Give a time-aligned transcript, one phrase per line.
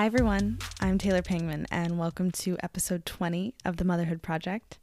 [0.00, 0.56] Hi, everyone.
[0.80, 4.78] I'm Taylor Pangman, and welcome to episode 20 of the Motherhood Project.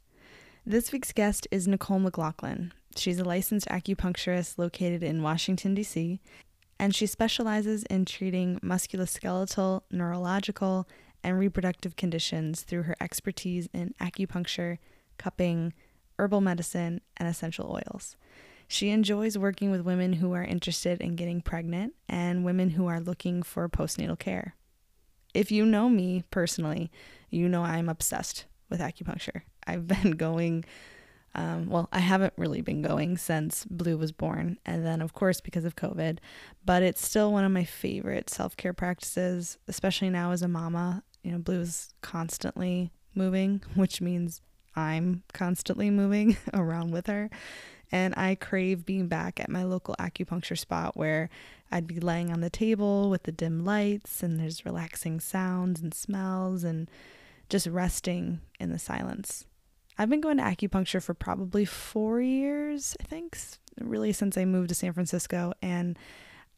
[0.64, 2.72] This week's guest is Nicole McLaughlin.
[2.94, 6.20] She's a licensed acupuncturist located in Washington, D.C.,
[6.78, 10.86] and she specializes in treating musculoskeletal, neurological,
[11.24, 14.78] and reproductive conditions through her expertise in acupuncture,
[15.18, 15.72] cupping,
[16.20, 18.16] herbal medicine, and essential oils.
[18.68, 23.00] She enjoys working with women who are interested in getting pregnant and women who are
[23.00, 24.54] looking for postnatal care.
[25.38, 26.90] If you know me personally,
[27.30, 29.42] you know I'm obsessed with acupuncture.
[29.68, 30.64] I've been going,
[31.32, 35.40] um, well, I haven't really been going since Blue was born, and then, of course,
[35.40, 36.18] because of COVID,
[36.64, 41.04] but it's still one of my favorite self care practices, especially now as a mama.
[41.22, 44.42] You know, Blue is constantly moving, which means
[44.74, 47.30] I'm constantly moving around with her.
[47.92, 51.30] And I crave being back at my local acupuncture spot where
[51.70, 55.92] I'd be laying on the table with the dim lights and there's relaxing sounds and
[55.92, 56.90] smells and
[57.48, 59.46] just resting in the silence.
[59.98, 63.36] I've been going to acupuncture for probably four years, I think,
[63.80, 65.52] really since I moved to San Francisco.
[65.60, 65.98] And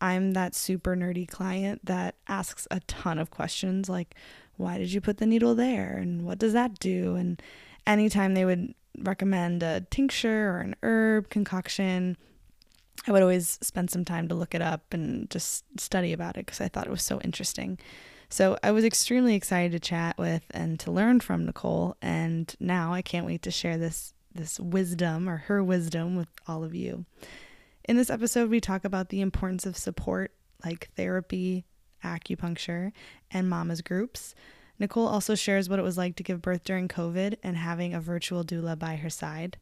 [0.01, 4.15] I'm that super nerdy client that asks a ton of questions like,
[4.57, 5.97] why did you put the needle there?
[5.97, 7.17] And what does that do?
[7.17, 7.41] And
[7.87, 12.19] anytime they would recommend a tincture or an herb concoction,
[13.07, 16.47] I would always spend some time to look it up and just study about it
[16.47, 17.79] because I thought it was so interesting.
[18.29, 22.93] So I was extremely excited to chat with and to learn from Nicole, and now
[22.93, 27.05] I can't wait to share this this wisdom or her wisdom with all of you.
[27.85, 30.33] In this episode, we talk about the importance of support
[30.65, 31.65] like therapy,
[32.05, 32.93] acupuncture,
[33.31, 34.35] and mama's groups.
[34.79, 38.01] Nicole also shares what it was like to give birth during COVID and having a
[38.01, 39.57] virtual doula by her side.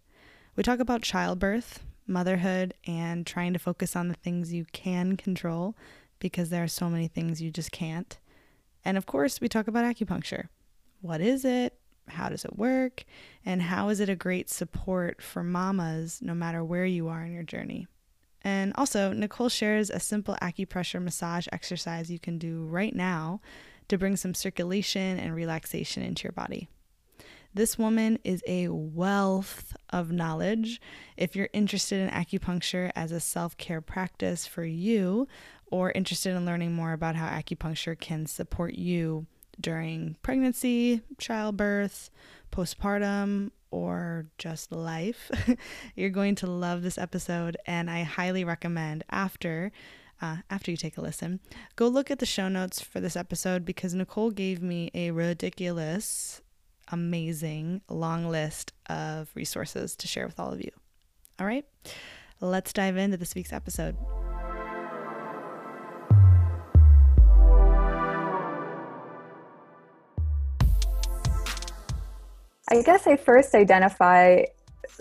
[0.55, 5.77] We talk about childbirth, motherhood, and trying to focus on the things you can control
[6.19, 8.19] because there are so many things you just can't.
[8.85, 10.49] And of course, we talk about acupuncture.
[11.01, 11.79] What is it?
[12.09, 13.05] How does it work?
[13.45, 17.33] And how is it a great support for mamas no matter where you are in
[17.33, 17.87] your journey?
[18.43, 23.41] And also, Nicole shares a simple acupressure massage exercise you can do right now
[23.89, 26.69] to bring some circulation and relaxation into your body.
[27.55, 30.81] This woman is a wealth of knowledge.
[31.17, 35.27] If you're interested in acupuncture as a self care practice for you,
[35.71, 39.27] or interested in learning more about how acupuncture can support you
[39.61, 42.11] during pregnancy, childbirth,
[42.53, 45.31] postpartum, or just life,
[45.97, 47.57] you're going to love this episode.
[47.67, 49.73] And I highly recommend after
[50.21, 51.39] uh, after you take a listen,
[51.77, 56.43] go look at the show notes for this episode because Nicole gave me a ridiculous,
[56.91, 60.71] amazing long list of resources to share with all of you.
[61.39, 61.65] All right,
[62.41, 63.97] let's dive into this week's episode.
[72.71, 74.43] I guess I first identify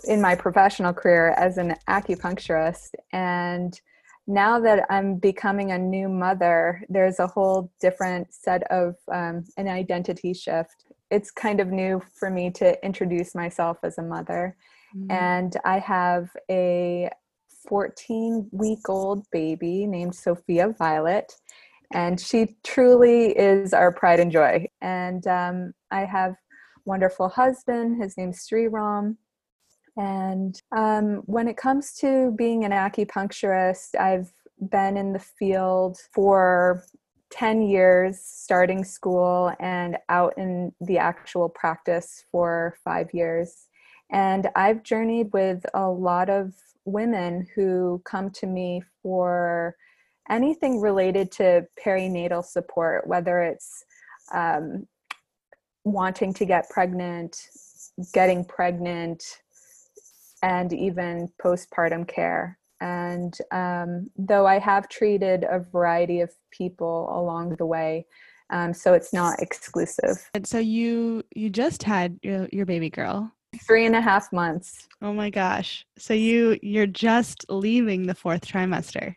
[0.06, 3.80] in my professional career as an acupuncturist and
[4.28, 9.70] now that I'm becoming a new mother, there's a whole different set of um, an
[9.70, 10.86] identity shift.
[11.10, 14.56] It's kind of new for me to introduce myself as a mother.
[14.96, 15.12] Mm-hmm.
[15.12, 17.10] And I have a
[17.68, 21.34] 14 week old baby named Sophia Violet.
[21.94, 24.68] And she truly is our pride and joy.
[24.82, 26.36] And um, I have
[26.86, 28.02] wonderful husband.
[28.02, 29.18] His name's Sri Ram.
[29.96, 34.32] And um, when it comes to being an acupuncturist, I've
[34.70, 36.84] been in the field for
[37.32, 43.68] 10 years, starting school, and out in the actual practice for five years.
[44.12, 46.54] And I've journeyed with a lot of
[46.86, 49.76] women who come to me for
[50.30, 53.84] anything related to perinatal support, whether it's
[54.34, 54.88] um,
[55.84, 57.38] wanting to get pregnant,
[58.14, 59.24] getting pregnant,
[60.42, 62.57] and even postpartum care.
[62.82, 68.06] And um, though I have treated a variety of people along the way,
[68.50, 70.30] um, so it's not exclusive.
[70.34, 73.32] And so you you just had your your baby girl.
[73.66, 74.88] Three and a half months.
[75.02, 75.86] Oh my gosh!
[75.98, 79.16] So you you're just leaving the fourth trimester.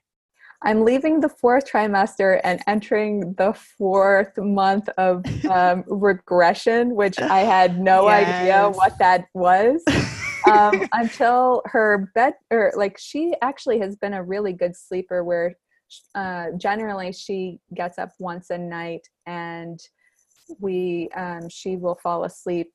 [0.63, 7.41] I'm leaving the fourth trimester and entering the fourth month of um, regression, which I
[7.41, 8.29] had no yes.
[8.29, 9.83] idea what that was.
[10.51, 15.55] um, until her bed or like she actually has been a really good sleeper where
[16.15, 19.81] uh, generally she gets up once a night and
[20.59, 22.69] we um, she will fall asleep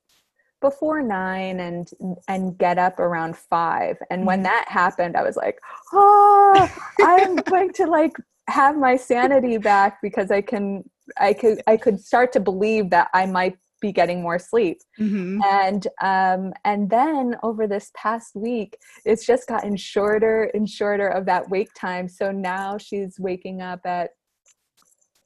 [0.61, 1.89] before nine and
[2.27, 4.45] and get up around five and when mm-hmm.
[4.45, 5.59] that happened i was like
[5.93, 6.69] oh
[7.01, 8.15] i'm going to like
[8.47, 10.81] have my sanity back because i can
[11.17, 14.77] I could I could start to believe that I might be getting more sleep.
[14.99, 15.41] Mm-hmm.
[15.43, 21.25] And um, and then over this past week, it's just gotten shorter and shorter of
[21.25, 22.07] that wake time.
[22.07, 24.11] So now she's waking up at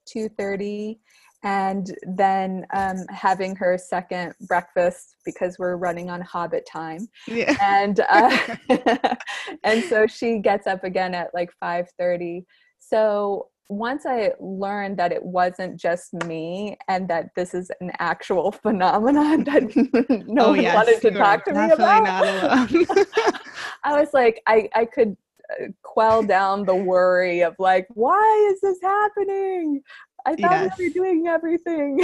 [0.07, 0.99] two thirty
[1.43, 7.55] and then um, having her second breakfast because we're running on hobbit time yeah.
[7.61, 8.55] and uh,
[9.63, 12.43] and so she gets up again at like 5.30
[12.79, 18.51] so once i learned that it wasn't just me and that this is an actual
[18.63, 19.63] phenomenon that
[20.27, 22.13] no oh, one yes, wanted to talk to me about.
[23.83, 25.15] i was like i i could
[25.61, 29.81] uh, quell down the worry of like why is this happening?
[30.25, 30.77] I thought yes.
[30.77, 32.01] we were doing everything.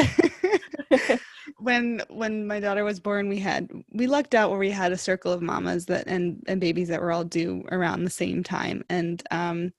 [1.60, 4.98] when when my daughter was born, we had we lucked out where we had a
[4.98, 8.84] circle of mamas that and and babies that were all due around the same time,
[8.90, 9.74] and um,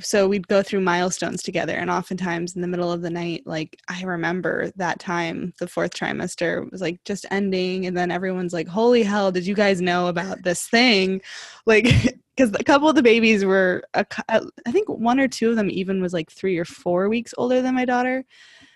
[0.00, 1.74] so we'd go through milestones together.
[1.74, 5.92] And oftentimes in the middle of the night, like I remember that time, the fourth
[5.92, 9.32] trimester was like just ending, and then everyone's like, "Holy hell!
[9.32, 11.20] Did you guys know about this thing?"
[11.66, 11.84] Like
[12.36, 16.00] because a couple of the babies were I think one or two of them even
[16.00, 18.24] was like three or four weeks older than my daughter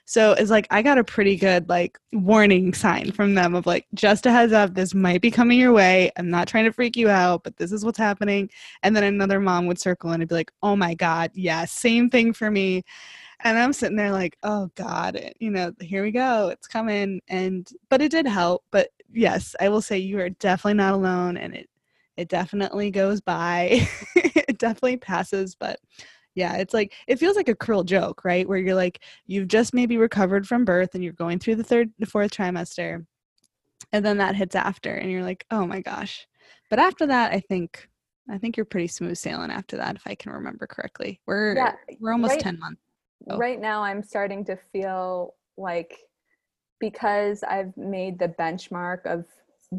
[0.07, 3.87] so it's like i got a pretty good like warning sign from them of like
[3.95, 6.11] just a heads up this might be coming your way.
[6.17, 8.51] I'm not trying to freak you out but this is what's happening.
[8.83, 12.33] And then another mom would circle and be like oh my god yeah same thing
[12.33, 12.83] for me.
[13.41, 17.21] And i'm sitting there like oh god eh, you know here we go it's coming.
[17.29, 18.65] And but it did help.
[18.71, 21.69] But yes i will say you are definitely not alone and it
[22.17, 23.89] it definitely goes by.
[24.47, 25.81] It definitely passes but
[26.35, 29.75] yeah it's like it feels like a cruel joke right where you're like you've just
[29.75, 33.05] maybe recovered from birth and you're going through the third the fourth trimester
[33.93, 36.27] and then that hits after and you're like oh my gosh
[36.71, 37.89] but after that i think
[38.31, 41.73] i think you're pretty smooth sailing after that if i can remember correctly we're yeah,
[42.01, 42.81] we're almost right, 10 months
[43.31, 43.39] oh.
[43.39, 45.99] right now i'm starting to feel like
[46.81, 49.25] because i've made the benchmark of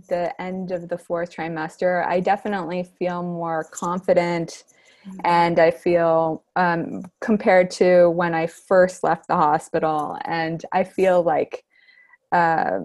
[0.09, 4.63] the end of the fourth trimester, I definitely feel more confident
[5.07, 5.19] mm-hmm.
[5.23, 10.17] and I feel um, compared to when I first left the hospital.
[10.25, 11.63] And I feel like
[12.31, 12.79] uh,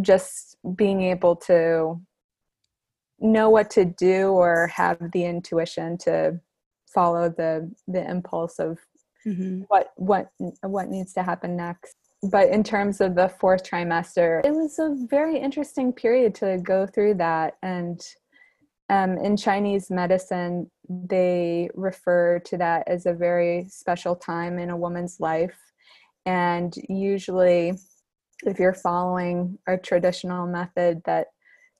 [0.00, 2.00] just being able to
[3.18, 6.40] know what to do or have the intuition to
[6.86, 8.78] follow the the impulse of
[9.26, 9.60] mm-hmm.
[9.68, 10.30] what what
[10.62, 14.94] what needs to happen next but in terms of the fourth trimester, it was a
[15.08, 17.56] very interesting period to go through that.
[17.62, 18.00] And
[18.90, 24.76] um, in Chinese medicine, they refer to that as a very special time in a
[24.76, 25.56] woman's life.
[26.26, 27.74] And usually,
[28.44, 31.28] if you're following a traditional method, that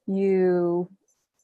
[0.06, 0.88] you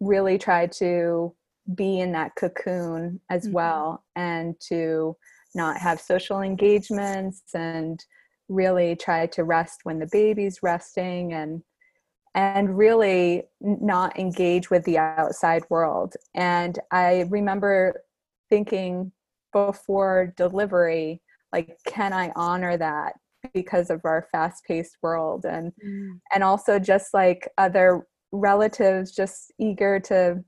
[0.01, 1.35] really try to
[1.75, 3.55] be in that cocoon as mm-hmm.
[3.55, 5.17] well and to
[5.57, 8.05] not have social engagements and
[8.49, 11.63] really try to rest when the baby's resting and
[12.37, 16.15] and really not engage with the outside world.
[16.35, 18.03] And i remember
[18.49, 19.11] thinking
[19.53, 21.21] before delivery
[21.53, 23.15] like can i honor that
[23.55, 25.45] because of our fast-paced world?
[25.45, 26.21] And mm.
[26.33, 30.45] and also just like other relatives just eager to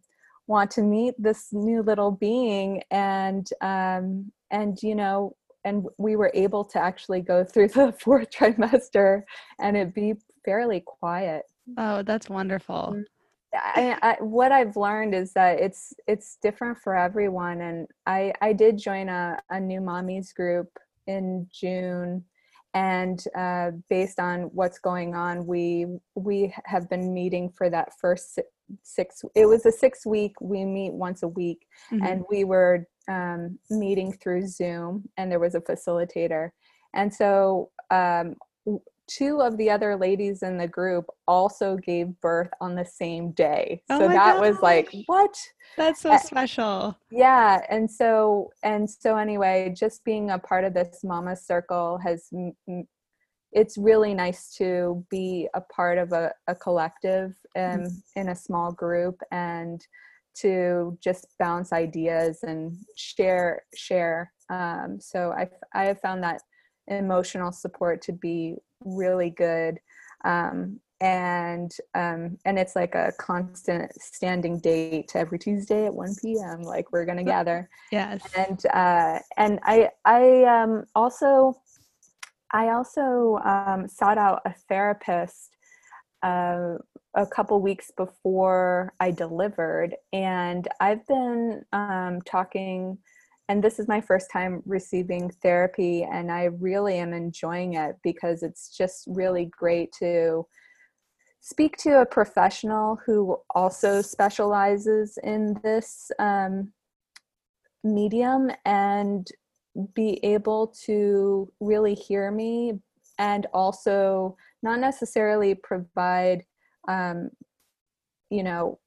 [0.46, 2.82] want to meet this new little being.
[2.90, 5.34] And um and you know
[5.64, 9.22] and we were able to actually go through the fourth trimester
[9.60, 11.44] and it be fairly quiet
[11.76, 13.04] oh that's wonderful mm.
[13.54, 18.52] I, I, what I've learned is that it's it's different for everyone, and I I
[18.52, 20.68] did join a, a new mommies group
[21.06, 22.24] in June,
[22.74, 28.38] and uh, based on what's going on, we we have been meeting for that first
[28.82, 29.24] six.
[29.34, 30.32] It was a six week.
[30.40, 32.04] We meet once a week, mm-hmm.
[32.04, 36.50] and we were um, meeting through Zoom, and there was a facilitator.
[36.94, 38.36] And so, um,
[39.08, 43.82] two of the other ladies in the group also gave birth on the same day.
[43.90, 44.40] Oh so that gosh.
[44.40, 45.36] was like, what?
[45.76, 46.96] That's so special.
[47.10, 52.30] Yeah, and so and so anyway, just being a part of this mama circle has
[53.52, 58.20] it's really nice to be a part of a, a collective um, mm-hmm.
[58.20, 59.86] in a small group and
[60.34, 66.42] to just bounce ideas and share share um, so i i have found that
[66.88, 69.78] emotional support to be really good
[70.24, 76.62] um, and um, and it's like a constant standing date every Tuesday at 1 p.m.
[76.62, 77.68] Like we're gonna gather.
[77.92, 78.20] Yes.
[78.36, 81.54] And uh, and I I um, also
[82.52, 85.56] I also um, sought out a therapist
[86.24, 86.74] uh,
[87.14, 92.98] a couple weeks before I delivered, and I've been um, talking
[93.48, 98.42] and this is my first time receiving therapy and i really am enjoying it because
[98.42, 100.46] it's just really great to
[101.40, 106.72] speak to a professional who also specializes in this um,
[107.84, 109.28] medium and
[109.94, 112.74] be able to really hear me
[113.18, 116.44] and also not necessarily provide
[116.88, 117.30] um,
[118.30, 118.78] you know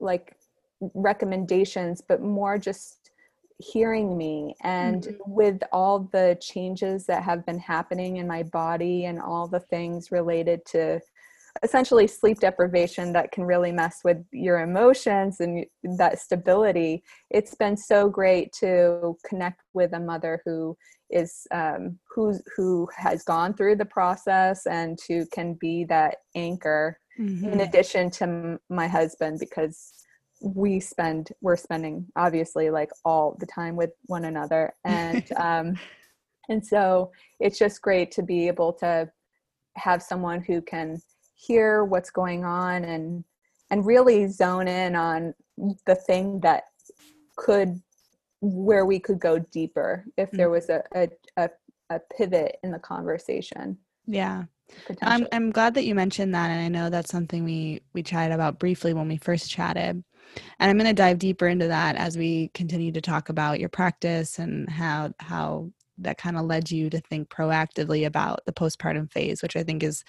[0.00, 0.35] like
[0.94, 3.10] recommendations but more just
[3.58, 5.16] hearing me and mm-hmm.
[5.26, 10.10] with all the changes that have been happening in my body and all the things
[10.12, 11.00] related to
[11.62, 15.64] essentially sleep deprivation that can really mess with your emotions and
[15.96, 20.76] that stability it's been so great to connect with a mother who
[21.10, 26.98] is um, who who has gone through the process and who can be that anchor
[27.18, 27.48] mm-hmm.
[27.48, 29.92] in addition to my husband because
[30.40, 34.74] we spend we're spending obviously like all the time with one another.
[34.84, 35.78] And um
[36.48, 39.10] and so it's just great to be able to
[39.76, 41.00] have someone who can
[41.34, 43.24] hear what's going on and
[43.70, 45.34] and really zone in on
[45.86, 46.64] the thing that
[47.36, 47.80] could
[48.40, 51.50] where we could go deeper if there was a a, a,
[51.90, 53.76] a pivot in the conversation.
[54.06, 54.44] Yeah.
[55.02, 58.34] I'm I'm glad that you mentioned that and I know that's something we we chatted
[58.34, 60.02] about briefly when we first chatted.
[60.58, 63.68] And I'm going to dive deeper into that as we continue to talk about your
[63.68, 69.10] practice and how how that kind of led you to think proactively about the postpartum
[69.10, 70.04] phase, which I think is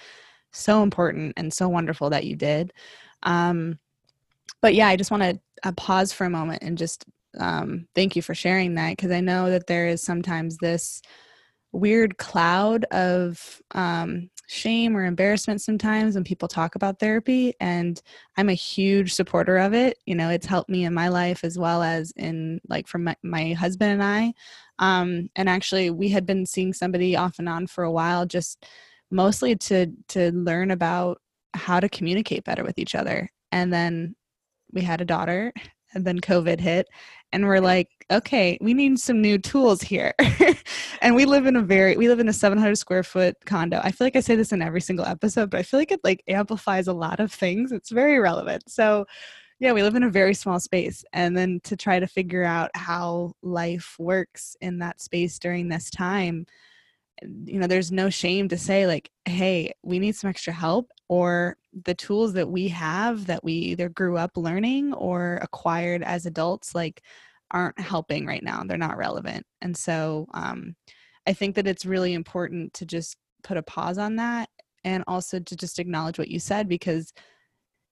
[0.51, 2.73] so important and so wonderful that you did.
[3.23, 3.79] Um,
[4.61, 7.05] but yeah, I just want to uh, pause for a moment and just
[7.39, 11.01] um, thank you for sharing that because I know that there is sometimes this
[11.71, 18.01] weird cloud of um, shame or embarrassment sometimes when people talk about therapy and
[18.37, 21.59] i'm a huge supporter of it you know it's helped me in my life as
[21.59, 24.33] well as in like from my, my husband and i
[24.79, 28.65] um, and actually we had been seeing somebody off and on for a while just
[29.11, 31.19] mostly to to learn about
[31.53, 34.15] how to communicate better with each other and then
[34.71, 35.51] we had a daughter
[35.93, 36.87] and then covid hit
[37.31, 40.13] and we're like okay we need some new tools here.
[41.01, 43.79] And we live in a very we live in a 700 square foot condo.
[43.83, 45.99] I feel like i say this in every single episode but i feel like it
[46.03, 47.71] like amplifies a lot of things.
[47.71, 48.63] It's very relevant.
[48.69, 49.05] So
[49.59, 52.69] yeah we live in a very small space and then to try to figure out
[52.75, 56.45] how life works in that space during this time
[57.45, 61.57] you know there's no shame to say like hey we need some extra help or
[61.85, 66.75] the tools that we have that we either grew up learning or acquired as adults
[66.75, 67.01] like
[67.51, 70.75] aren't helping right now they're not relevant and so um,
[71.25, 74.49] i think that it's really important to just put a pause on that
[74.83, 77.13] and also to just acknowledge what you said because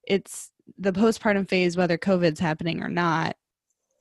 [0.06, 3.36] it's the postpartum phase whether covid's happening or not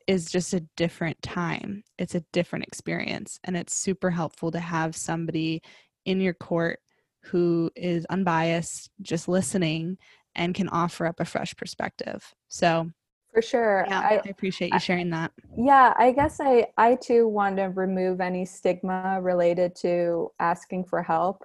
[0.08, 1.84] is just a different time.
[1.98, 3.40] It's a different experience.
[3.44, 5.62] And it's super helpful to have somebody
[6.06, 6.80] in your court
[7.26, 9.98] who is unbiased, just listening,
[10.36, 12.34] and can offer up a fresh perspective.
[12.48, 12.90] So,
[13.34, 13.86] for sure.
[13.88, 15.32] Yeah, I, I appreciate you sharing that.
[15.58, 21.04] Yeah, I guess I, I too want to remove any stigma related to asking for
[21.04, 21.44] help.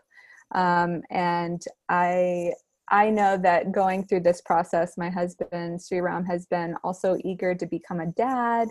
[0.55, 2.53] Um, and I
[2.91, 7.67] I know that going through this process, my husband, Sriram, has been also eager to
[7.67, 8.69] become a dad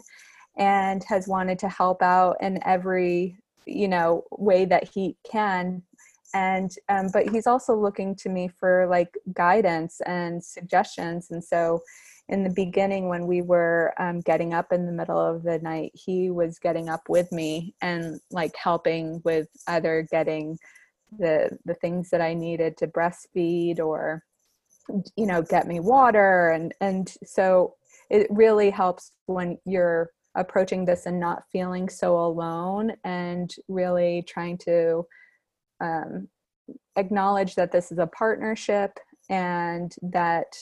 [0.57, 5.81] and has wanted to help out in every, you know, way that he can.
[6.33, 11.31] And, um, but he's also looking to me for like guidance and suggestions.
[11.31, 11.81] And so,
[12.27, 15.91] in the beginning, when we were um, getting up in the middle of the night,
[15.95, 20.59] he was getting up with me and like helping with either getting
[21.17, 24.23] the the things that I needed to breastfeed or
[25.15, 27.75] you know get me water and and so
[28.09, 34.57] it really helps when you're approaching this and not feeling so alone and really trying
[34.57, 35.05] to
[35.81, 36.27] um,
[36.95, 38.97] acknowledge that this is a partnership
[39.29, 40.55] and that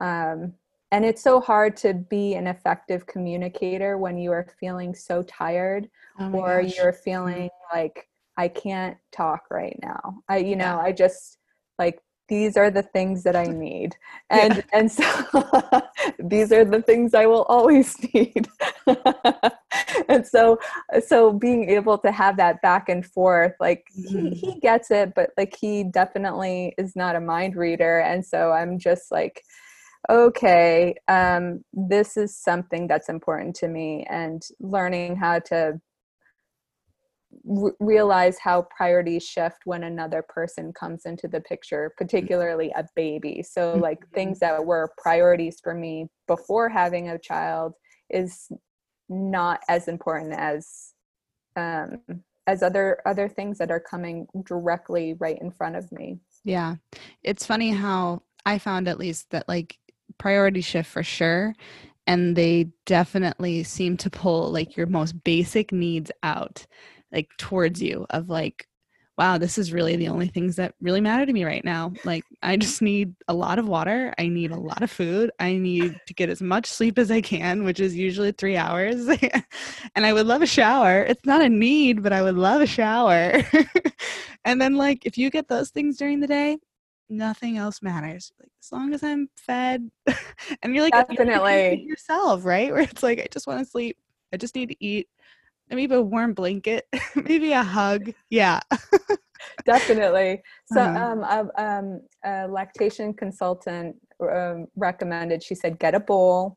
[0.00, 0.52] um,
[0.92, 5.88] and it's so hard to be an effective communicator when you are feeling so tired
[6.20, 6.76] oh or gosh.
[6.76, 10.22] you're feeling like I can't talk right now.
[10.28, 10.78] I, you know, yeah.
[10.78, 11.38] I just
[11.78, 13.96] like these are the things that I need.
[14.30, 14.62] And yeah.
[14.72, 15.04] and so
[16.18, 18.48] these are the things I will always need.
[20.08, 20.58] and so
[21.06, 24.28] so being able to have that back and forth, like mm-hmm.
[24.28, 27.98] he, he gets it, but like he definitely is not a mind reader.
[27.98, 29.42] And so I'm just like,
[30.08, 35.80] okay, um, this is something that's important to me and learning how to
[37.78, 43.74] realize how priorities shift when another person comes into the picture particularly a baby so
[43.74, 44.14] like mm-hmm.
[44.14, 47.72] things that were priorities for me before having a child
[48.10, 48.50] is
[49.08, 50.92] not as important as
[51.56, 52.00] um,
[52.46, 56.18] as other other things that are coming directly right in front of me.
[56.44, 56.76] Yeah.
[57.22, 59.78] It's funny how I found at least that like
[60.18, 61.54] priority shift for sure
[62.06, 66.66] and they definitely seem to pull like your most basic needs out
[67.12, 68.66] like towards you of like
[69.18, 71.92] wow this is really the only things that really matter to me right now.
[72.04, 74.12] Like i just need a lot of water.
[74.18, 75.30] I need a lot of food.
[75.40, 79.08] I need to get as much sleep as i can which is usually three hours.
[79.94, 81.02] And i would love a shower.
[81.02, 83.42] It's not a need but i would love a shower.
[84.44, 86.58] And then like if you get those things during the day
[87.08, 88.32] nothing else matters.
[88.38, 89.90] Like as long as i'm fed
[90.62, 91.84] and you're like definitely.
[91.88, 92.70] yourself right?
[92.70, 93.96] Where it's like i just want to sleep.
[94.32, 95.08] I just need to eat
[95.70, 98.60] maybe a warm blanket maybe a hug yeah
[99.66, 101.04] definitely so uh-huh.
[101.04, 106.56] um, a, um, a lactation consultant um, recommended she said get a bowl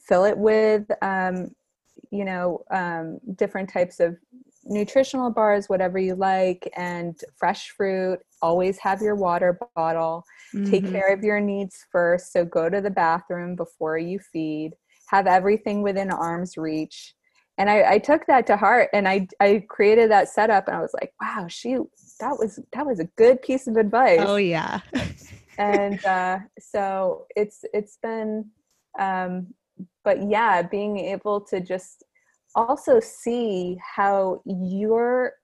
[0.00, 1.48] fill it with um,
[2.10, 4.16] you know um, different types of
[4.68, 8.18] nutritional bars, whatever you like, and fresh fruit.
[8.42, 10.24] Always have your water bottle.
[10.54, 10.70] Mm-hmm.
[10.70, 12.32] Take care of your needs first.
[12.32, 14.72] So go to the bathroom before you feed.
[15.08, 17.14] Have everything within arm's reach.
[17.58, 20.80] And I, I took that to heart and I, I created that setup and I
[20.80, 21.76] was like, wow, she
[22.20, 24.20] that was that was a good piece of advice.
[24.22, 24.80] Oh yeah.
[25.58, 28.48] and uh, so it's it's been
[28.98, 29.48] um,
[30.04, 32.04] but yeah, being able to just
[32.54, 35.34] also see how your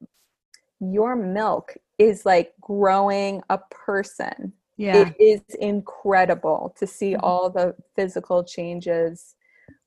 [0.80, 7.25] your milk is like growing a person yeah it is incredible to see mm-hmm.
[7.25, 9.33] all the physical changes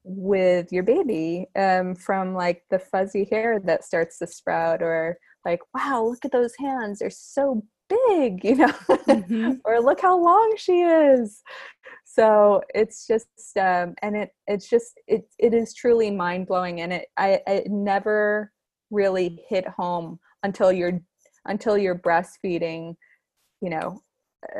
[0.07, 5.59] with your baby um, from like the fuzzy hair that starts to sprout or like
[5.73, 9.51] wow look at those hands they're so big you know mm-hmm.
[9.65, 11.41] or look how long she is
[12.05, 13.27] so it's just
[13.59, 17.69] um, and it it's just it it is truly mind blowing and it I it
[17.69, 18.51] never
[18.89, 21.01] really hit home until you're
[21.45, 22.95] until you're breastfeeding
[23.61, 24.01] you know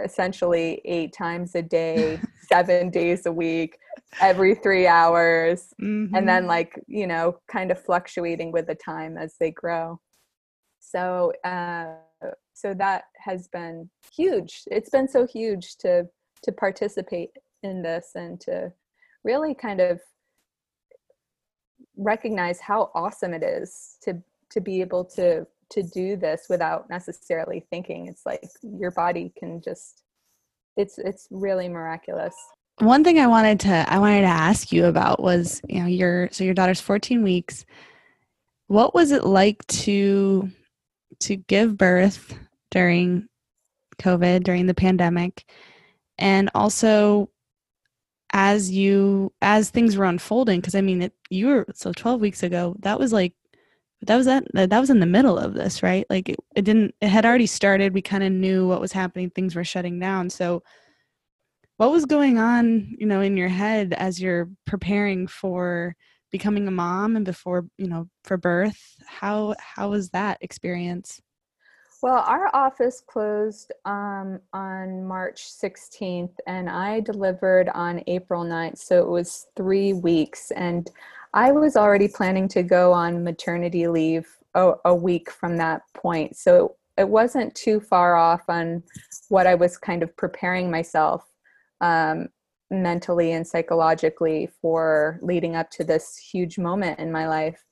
[0.03, 3.77] essentially eight times a day seven days a week
[4.21, 5.73] every three hours.
[5.81, 6.15] Mm-hmm.
[6.15, 9.99] and then like you know kind of fluctuating with the time as they grow.
[10.79, 11.95] So uh,
[12.53, 14.63] so that has been huge.
[14.71, 16.07] It's been so huge to
[16.43, 17.31] to participate
[17.63, 18.71] in this and to
[19.23, 19.99] really kind of
[21.97, 27.65] recognize how awesome it is to to be able to to do this without necessarily
[27.69, 28.07] thinking.
[28.07, 30.03] It's like your body can just
[30.75, 32.35] it's it's really miraculous.
[32.79, 36.29] One thing i wanted to i wanted to ask you about was you know your
[36.31, 37.65] so your daughter's 14 weeks.
[38.67, 40.49] What was it like to
[41.21, 42.37] to give birth
[42.71, 43.27] during
[43.99, 45.49] covid during the pandemic?
[46.19, 47.29] And also
[48.33, 52.43] as you as things were unfolding because i mean it, you were so 12 weeks
[52.43, 53.33] ago that was like
[54.01, 56.05] that was that that was in the middle of this right?
[56.09, 57.93] Like it, it didn't it had already started.
[57.93, 59.29] We kind of knew what was happening.
[59.29, 60.29] Things were shutting down.
[60.29, 60.63] So
[61.77, 65.95] what was going on you know in your head as you're preparing for
[66.31, 68.95] becoming a mom and before you know for birth?
[69.05, 71.21] How how was that experience?
[72.03, 78.77] Well, our office closed um, on March 16th, and I delivered on April 9th.
[78.77, 80.51] So it was three weeks.
[80.51, 80.91] And
[81.33, 86.35] I was already planning to go on maternity leave a, a week from that point.
[86.35, 88.83] So it wasn't too far off on
[89.29, 91.23] what I was kind of preparing myself
[91.79, 92.27] um,
[92.71, 97.63] mentally and psychologically for leading up to this huge moment in my life.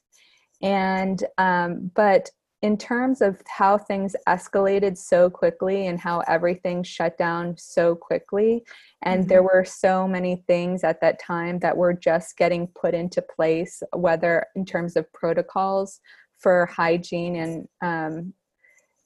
[0.61, 2.29] And, um, but
[2.65, 8.65] in terms of how things escalated so quickly and how everything shut down so quickly
[9.03, 9.29] and mm-hmm.
[9.29, 13.83] there were so many things at that time that were just getting put into place
[13.95, 15.99] whether in terms of protocols
[16.39, 18.33] for hygiene and um,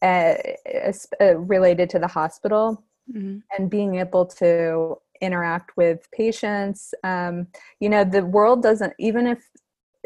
[0.02, 0.36] uh,
[1.20, 2.82] uh, related to the hospital
[3.14, 3.40] mm-hmm.
[3.58, 7.46] and being able to interact with patients um,
[7.82, 9.50] you know the world doesn't even if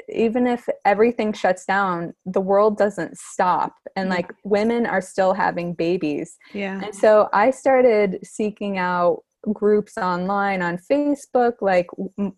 [0.10, 5.74] even if everything shuts down the world doesn't stop and like women are still having
[5.74, 6.38] babies.
[6.54, 6.82] Yeah.
[6.84, 11.88] And so i started seeking out groups online on facebook like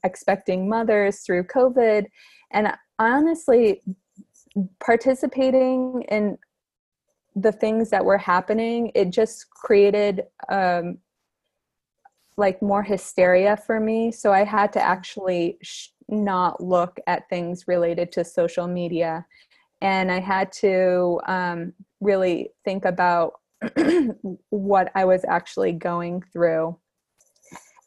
[0.04, 2.06] expecting mothers through covid
[2.52, 3.82] and honestly
[4.84, 6.36] participating in
[7.36, 10.98] the things that were happening it just created um,
[12.38, 14.12] like more hysteria for me.
[14.12, 19.26] So i had to actually sh- not look at things related to social media.
[19.82, 23.34] And I had to um, really think about
[24.50, 26.78] what I was actually going through.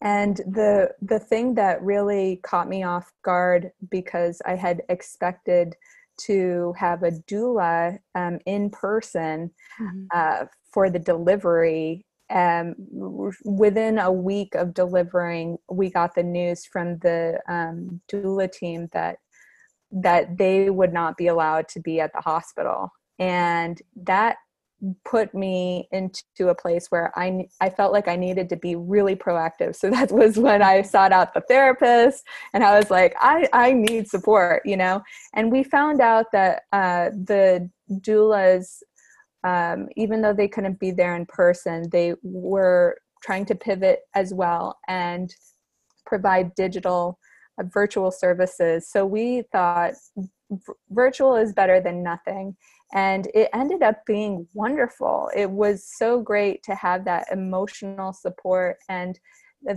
[0.00, 5.74] And the the thing that really caught me off guard because I had expected
[6.18, 9.50] to have a doula um, in person
[9.80, 10.04] mm-hmm.
[10.14, 12.04] uh, for the delivery.
[12.30, 12.74] Um,
[13.44, 19.18] within a week of delivering, we got the news from the um, doula team that
[19.90, 24.36] that they would not be allowed to be at the hospital, and that
[25.04, 29.16] put me into a place where I I felt like I needed to be really
[29.16, 29.74] proactive.
[29.74, 33.72] So that was when I sought out the therapist, and I was like, I I
[33.72, 35.02] need support, you know.
[35.34, 38.82] And we found out that uh, the doulas,
[39.44, 44.32] um, even though they couldn't be there in person, they were trying to pivot as
[44.32, 45.34] well and
[46.06, 47.18] provide digital
[47.60, 48.88] uh, virtual services.
[48.88, 49.94] So we thought
[50.50, 52.56] v- virtual is better than nothing
[52.92, 58.78] and it ended up being wonderful it was so great to have that emotional support
[58.88, 59.18] and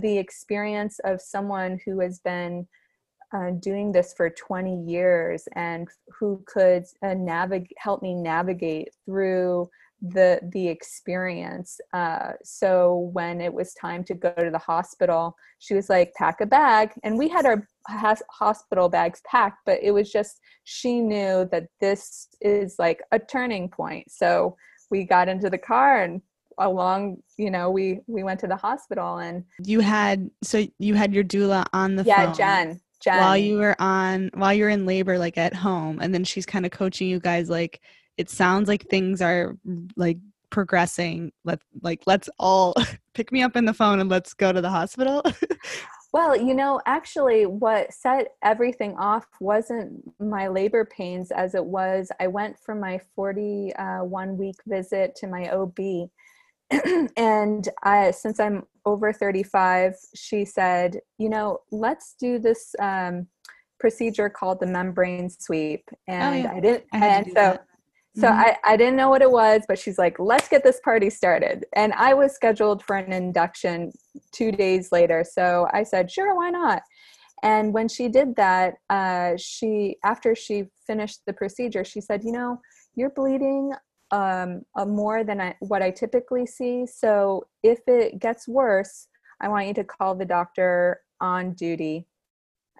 [0.00, 2.66] the experience of someone who has been
[3.32, 9.68] uh, doing this for 20 years and who could uh, navigate help me navigate through
[10.02, 11.80] the the experience.
[11.92, 16.40] Uh, so when it was time to go to the hospital she was like pack
[16.40, 16.90] a bag.
[17.04, 21.68] And we had our has hospital bags packed but it was just she knew that
[21.80, 24.10] this is like a turning point.
[24.10, 24.56] So
[24.90, 26.20] we got into the car and
[26.58, 31.14] along you know we we went to the hospital and you had so you had
[31.14, 32.08] your doula on the phone.
[32.08, 32.34] yeah phone.
[32.34, 33.18] Jen jen.
[33.18, 36.64] while you were on while you're in labor like at home and then she's kind
[36.64, 37.80] of coaching you guys like
[38.16, 39.56] it sounds like things are
[39.96, 40.18] like
[40.50, 42.74] progressing let like let's all
[43.14, 45.22] pick me up in the phone and let's go to the hospital.
[46.14, 52.12] Well you know actually what set everything off wasn't my labor pains as it was.
[52.20, 55.78] I went for my 41 uh, week visit to my ob
[57.16, 63.26] and I, since i'm over 35 she said you know let's do this um,
[63.78, 66.56] procedure called the membrane sweep oh, and oh, yeah.
[66.56, 67.66] i didn't I and so that
[68.14, 68.40] so mm-hmm.
[68.40, 71.64] I, I didn't know what it was, but she's like, let's get this party started.
[71.74, 73.90] And I was scheduled for an induction
[74.32, 75.24] two days later.
[75.26, 76.82] So I said, sure, why not?
[77.42, 82.32] And when she did that, uh, she after she finished the procedure, she said, you
[82.32, 82.60] know,
[82.94, 83.72] you're bleeding
[84.12, 86.86] um, uh, more than I, what I typically see.
[86.86, 89.08] So if it gets worse,
[89.40, 92.06] I want you to call the doctor on duty.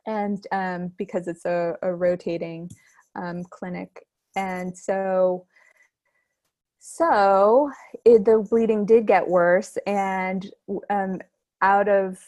[0.07, 2.71] And um, because it's a, a rotating
[3.16, 4.05] um, clinic
[4.37, 5.47] and so
[6.79, 7.71] so
[8.05, 10.51] it, the bleeding did get worse and
[10.90, 11.21] um,
[11.61, 12.18] out of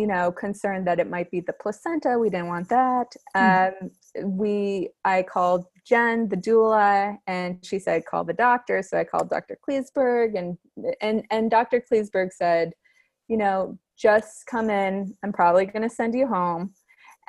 [0.00, 3.84] you know concerned that it might be the placenta we didn't want that mm-hmm.
[4.24, 9.04] um, we i called jen the doula and she said call the doctor so i
[9.04, 10.56] called dr kleesberg and
[11.02, 12.72] and and dr kleesberg said
[13.28, 16.72] you know just come in i'm probably going to send you home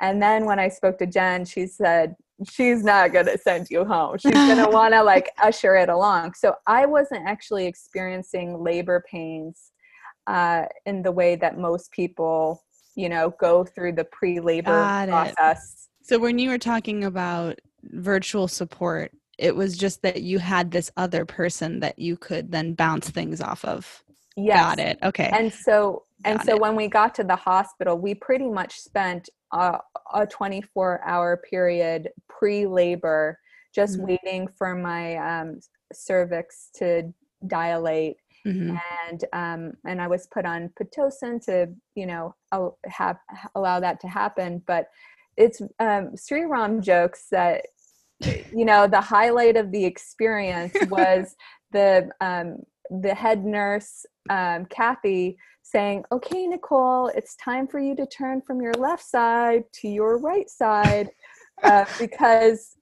[0.00, 2.14] and then when i spoke to jen she said
[2.50, 4.18] she's not going to send you home.
[4.18, 6.34] She's going to want to like usher it along.
[6.34, 9.71] So I wasn't actually experiencing labor pains
[10.26, 12.62] uh, in the way that most people,
[12.94, 15.88] you know, go through the pre labor process.
[16.02, 20.90] So when you were talking about virtual support, it was just that you had this
[20.96, 24.02] other person that you could then bounce things off of.
[24.36, 24.58] Yes.
[24.58, 24.98] Got it.
[25.02, 25.30] Okay.
[25.32, 26.60] And so and Got so it.
[26.60, 29.78] when we got to the hospital, we pretty much spent a,
[30.14, 33.38] a 24 hour period pre labor
[33.74, 34.06] just mm-hmm.
[34.06, 35.60] waiting for my um,
[35.92, 37.12] cervix to
[37.46, 38.16] dilate.
[38.46, 38.76] Mm-hmm.
[39.08, 42.34] And um, and I was put on pitocin to you know
[42.86, 43.18] have
[43.54, 44.62] allow that to happen.
[44.66, 44.88] But
[45.36, 47.66] it's um, Sri Ram jokes that
[48.20, 51.36] you know the highlight of the experience was
[51.72, 52.58] the um,
[52.90, 58.60] the head nurse um, Kathy saying, okay, Nicole, it's time for you to turn from
[58.60, 61.08] your left side to your right side.
[61.62, 62.76] Uh, because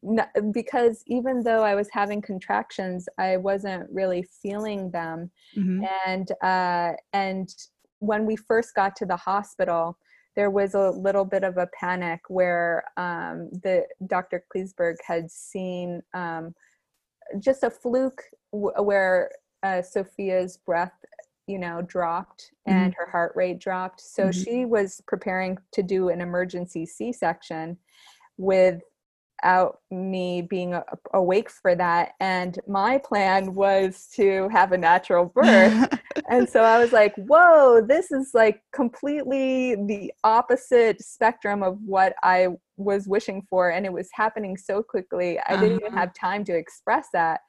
[0.52, 5.84] because even though I was having contractions, I wasn't really feeling them, mm-hmm.
[6.06, 7.54] and uh, and
[7.98, 9.98] when we first got to the hospital,
[10.34, 14.44] there was a little bit of a panic where um, the Dr.
[14.54, 16.54] Kleesberg had seen um,
[17.38, 19.30] just a fluke w- where
[19.62, 20.94] uh, Sophia's breath
[21.46, 23.00] you know dropped and mm-hmm.
[23.00, 24.42] her heart rate dropped so mm-hmm.
[24.42, 27.76] she was preparing to do an emergency c-section
[28.40, 30.78] without me being
[31.14, 35.88] awake for that and my plan was to have a natural birth
[36.28, 42.14] and so i was like whoa this is like completely the opposite spectrum of what
[42.22, 45.60] i was wishing for and it was happening so quickly i uh-huh.
[45.60, 46.00] didn't even uh-huh.
[46.00, 47.40] have time to express that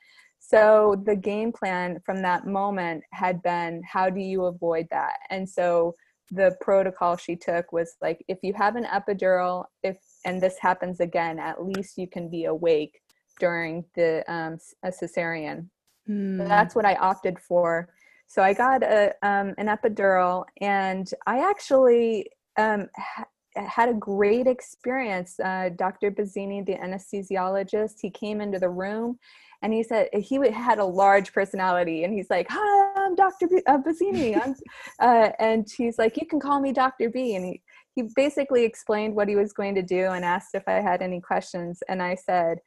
[0.42, 5.14] so the game plan from that moment had been how do you avoid that?
[5.30, 5.96] And so
[6.32, 11.00] the protocol she took was like if you have an epidural if and this happens
[11.00, 13.02] again at least you can be awake
[13.40, 15.68] during the um, a cesarean.
[16.10, 16.38] Mm.
[16.38, 17.90] so that's what i opted for.
[18.28, 24.48] So i got a um, an epidural and i actually um, ha- had a great
[24.48, 25.38] experience.
[25.40, 29.20] Uh, dr bazzini the anesthesiologist he came into the room
[29.62, 33.64] and he said he had a large personality and he's like hi i'm dr B-
[33.68, 34.56] uh, bazzini I'm,
[35.00, 37.36] uh, and he's like you can call me dr b.
[37.36, 37.62] And he,
[37.96, 41.20] he basically explained what he was going to do and asked if i had any
[41.20, 41.84] questions.
[41.88, 42.60] And i said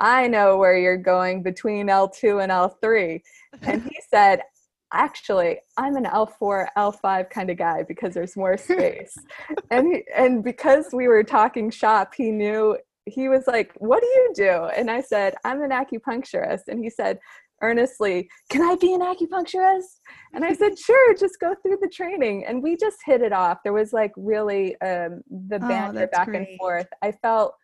[0.00, 3.20] i know where you're going between l2 and l3
[3.62, 4.40] and he said
[4.94, 9.16] actually i'm an l4 l5 kind of guy because there's more space.
[9.70, 12.76] And he, and because we were talking shop he knew
[13.06, 14.64] he was like, What do you do?
[14.76, 16.68] And I said, I'm an acupuncturist.
[16.68, 17.18] And he said,
[17.62, 20.00] earnestly, Can I be an acupuncturist?
[20.34, 22.44] And I said, Sure, just go through the training.
[22.46, 23.58] And we just hit it off.
[23.64, 26.48] There was like really um, the oh, banter back great.
[26.48, 26.88] and forth.
[27.02, 27.54] I felt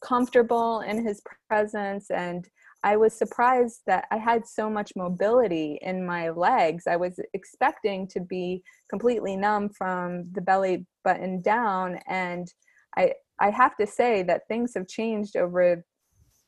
[0.00, 2.48] comfortable in his presence and
[2.82, 6.84] I was surprised that I had so much mobility in my legs.
[6.86, 12.52] I was expecting to be completely numb from the belly button down and
[12.96, 15.84] I I have to say that things have changed over,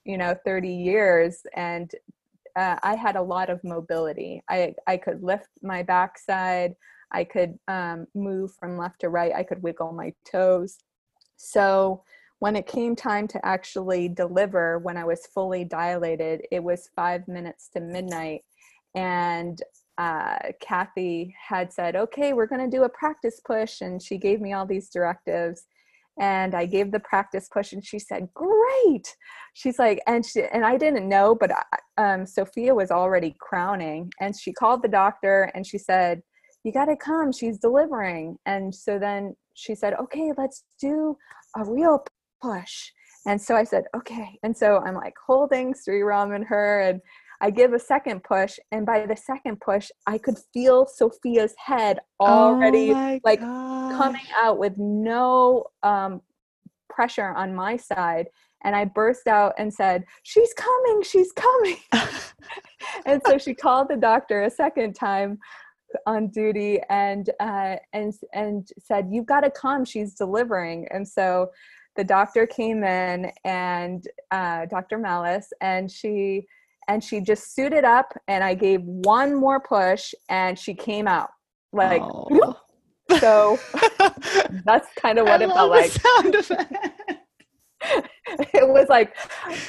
[0.05, 1.91] you know, 30 years, and
[2.57, 4.43] uh, I had a lot of mobility.
[4.49, 6.75] I I could lift my backside.
[7.13, 9.33] I could um, move from left to right.
[9.35, 10.79] I could wiggle my toes.
[11.37, 12.03] So
[12.39, 17.29] when it came time to actually deliver, when I was fully dilated, it was five
[17.29, 18.43] minutes to midnight,
[18.95, 19.63] and
[19.99, 24.41] uh, Kathy had said, "Okay, we're going to do a practice push," and she gave
[24.41, 25.67] me all these directives
[26.19, 29.15] and I gave the practice push and she said, great.
[29.55, 31.63] She's like, and she, and I didn't know, but I,
[31.99, 36.23] um, Sophia was already crowning and she called the doctor and she said,
[36.65, 37.33] you got to come.
[37.33, 38.37] She's delivering.
[38.47, 41.17] And so then she said, okay, let's do
[41.57, 42.05] a real
[42.43, 42.91] push.
[43.27, 44.39] And so I said, okay.
[44.43, 47.01] And so I'm like holding Sri Ram and her and
[47.41, 51.99] I give a second push, and by the second push, I could feel Sophia's head
[52.21, 53.93] already oh like gosh.
[53.97, 56.23] coming out with no um,
[56.89, 58.29] pressure on my side.
[58.65, 61.77] And I burst out and said, She's coming, she's coming.
[63.07, 65.39] and so she called the doctor a second time
[66.07, 70.89] on duty and uh, and and said, You've got to come, she's delivering.
[70.91, 71.51] And so
[71.97, 74.99] the doctor came in and uh, Dr.
[74.99, 76.47] Malice, and she
[76.89, 81.31] and she just suited up and I gave one more push and she came out.
[81.73, 82.57] Like oh.
[83.19, 83.59] so
[84.65, 85.91] that's kind of what I it felt like.
[85.91, 86.73] sound effect.
[88.55, 89.17] it was like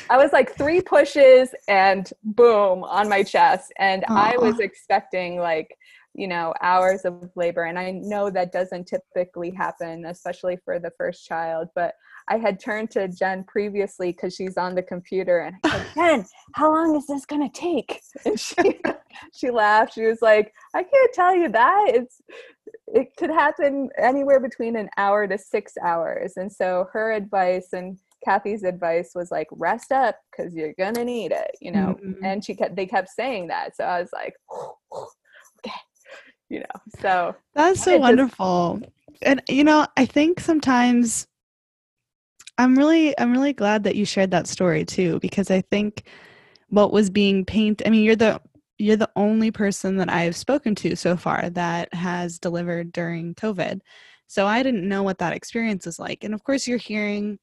[0.09, 3.73] I was like three pushes and boom on my chest.
[3.79, 5.75] And I was expecting like
[6.13, 7.63] you know hours of labor.
[7.63, 11.93] And I know that doesn't typically happen especially for the first child but
[12.29, 16.25] I had turned to Jen previously because she's on the computer and I said, Jen,
[16.55, 18.01] how long is this gonna take?
[18.25, 18.79] And she
[19.33, 19.93] she laughed.
[19.93, 21.85] She was like, I can't tell you that.
[21.89, 22.21] It's
[22.87, 26.33] it could happen anywhere between an hour to six hours.
[26.35, 31.31] And so her advice and Kathy's advice was like, rest up because you're gonna need
[31.31, 31.97] it, you know.
[32.03, 32.25] Mm-hmm.
[32.25, 33.75] And she kept they kept saying that.
[33.75, 34.33] So I was like,
[35.65, 35.75] okay,
[36.49, 36.81] you know.
[36.99, 38.79] So that's so wonderful.
[38.81, 41.27] Just, and you know, I think sometimes
[42.57, 46.03] I'm really I'm really glad that you shared that story too because I think
[46.69, 48.41] what was being painted I mean you're the
[48.77, 53.81] you're the only person that I've spoken to so far that has delivered during COVID.
[54.27, 56.23] So I didn't know what that experience was like.
[56.23, 57.39] And of course you're hearing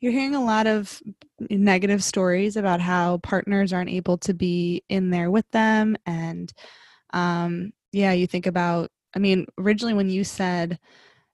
[0.00, 1.00] you're hearing a lot of
[1.50, 6.52] negative stories about how partners aren't able to be in there with them and
[7.12, 10.78] um yeah, you think about I mean originally when you said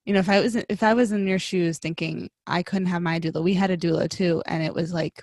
[0.06, 3.02] you know if i was if i was in your shoes thinking i couldn't have
[3.02, 5.22] my doula we had a doula too and it was like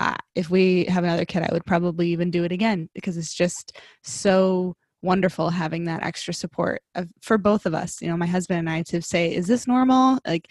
[0.00, 3.34] uh, if we have another kid i would probably even do it again because it's
[3.34, 8.00] just so wonderful having that extra support of, for both of us.
[8.00, 10.18] You know my husband and i to say is this normal?
[10.26, 10.48] Like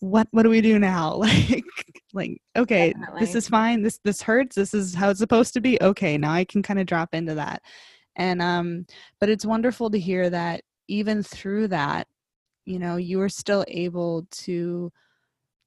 [0.00, 1.22] what what do we do now?
[1.32, 1.64] Like
[2.12, 3.20] like okay Definitely.
[3.20, 3.82] this is fine.
[3.82, 4.56] This this hurts.
[4.56, 5.78] This is how it's supposed to be.
[5.80, 7.62] Okay now i can kind of drop into that.
[8.14, 8.86] And um
[9.20, 12.06] but it's wonderful to hear that even through that
[12.66, 14.92] you know you were still able to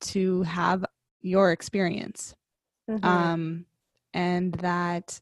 [0.01, 0.85] to have
[1.21, 2.35] your experience.
[2.89, 3.05] Mm-hmm.
[3.05, 3.65] um
[4.15, 5.21] and that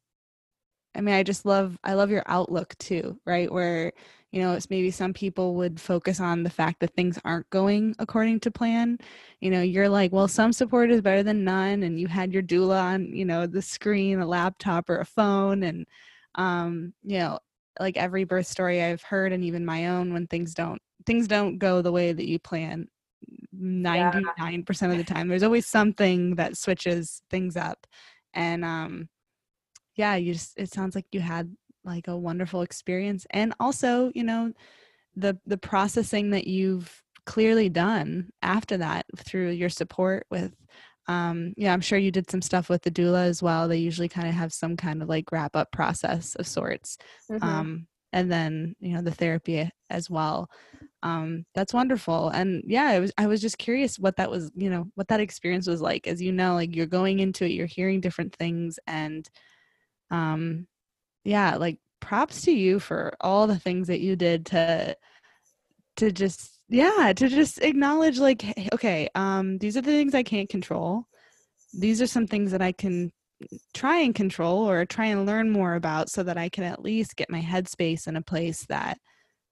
[0.95, 3.51] i mean i just love i love your outlook too right?
[3.51, 3.91] Where
[4.31, 7.95] you know it's maybe some people would focus on the fact that things aren't going
[7.99, 8.99] according to plan.
[9.41, 12.43] You know you're like well some support is better than none and you had your
[12.43, 15.85] doula on you know the screen a laptop or a phone and
[16.35, 17.39] um you know
[17.79, 21.57] like every birth story I've heard and even my own when things don't things don't
[21.57, 22.87] go the way that you plan
[23.55, 24.91] 99% yeah.
[24.91, 25.27] of the time.
[25.27, 27.87] There's always something that switches things up.
[28.33, 29.09] And um
[29.95, 33.25] yeah you just it sounds like you had like a wonderful experience.
[33.31, 34.51] And also you know
[35.15, 40.55] the the processing that you've clearly done after that through your support with
[41.07, 43.67] um yeah i'm sure you did some stuff with the doula as well.
[43.67, 46.97] They usually kind of have some kind of like wrap up process of sorts.
[47.31, 47.43] Mm-hmm.
[47.43, 50.49] um and then you know the therapy as well.
[51.03, 52.29] Um that's wonderful.
[52.29, 55.19] And yeah i was i was just curious what that was you know what that
[55.19, 56.07] experience was like.
[56.07, 59.29] As you know like you're going into it you're hearing different things and
[60.11, 60.67] um
[61.23, 64.95] yeah like props to you for all the things that you did to
[65.97, 70.49] to just yeah to just acknowledge like okay um these are the things i can't
[70.49, 71.05] control.
[71.73, 73.11] These are some things that i can
[73.73, 77.15] try and control or try and learn more about so that i can at least
[77.15, 78.97] get my headspace in a place that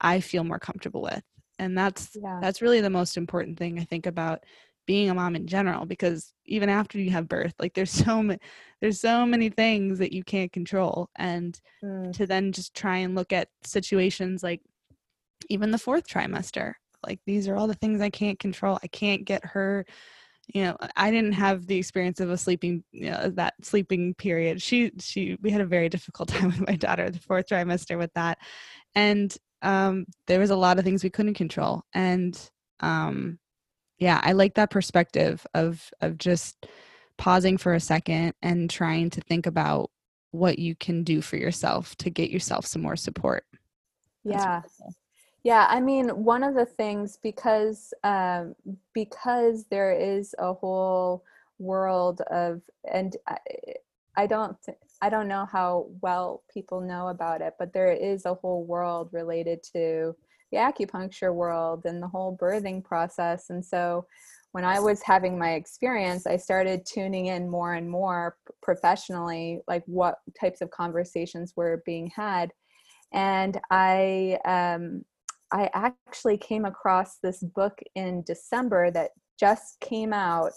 [0.06, 1.24] i feel more comfortable with
[1.60, 2.40] and that's yeah.
[2.42, 4.44] that's really the most important thing i think about
[4.86, 8.40] being a mom in general because even after you have birth like there's so many
[8.82, 12.14] there's so many things that you can't control and mm.
[12.14, 14.62] to then just try and look at situations like
[15.50, 16.74] even the fourth trimester
[17.06, 19.86] like these are all the things i can't control i can't get her
[20.54, 24.62] you know i didn't have the experience of a sleeping you know that sleeping period
[24.62, 28.14] she she we had a very difficult time with my daughter the fourth trimester with
[28.14, 28.38] that
[28.94, 32.50] and um there was a lot of things we couldn't control and
[32.80, 33.38] um
[34.00, 36.68] yeah i like that perspective of of just
[37.18, 39.90] pausing for a second and trying to think about
[40.32, 43.46] what you can do for yourself to get yourself some more support.
[44.24, 44.62] Yeah.
[45.44, 48.56] yeah, I mean, one of the things because um,
[48.94, 51.24] because there is a whole
[51.60, 53.16] world of, and
[54.18, 54.58] I, don't
[55.02, 59.10] I don't know how well people know about it, but there is a whole world
[59.12, 60.16] related to
[60.52, 63.50] the acupuncture world and the whole birthing process.
[63.50, 64.06] And so,
[64.52, 69.84] when I was having my experience, I started tuning in more and more professionally, like
[69.86, 72.54] what types of conversations were being had.
[73.12, 75.04] And I um,
[75.52, 80.52] I actually came across this book in December that just came out,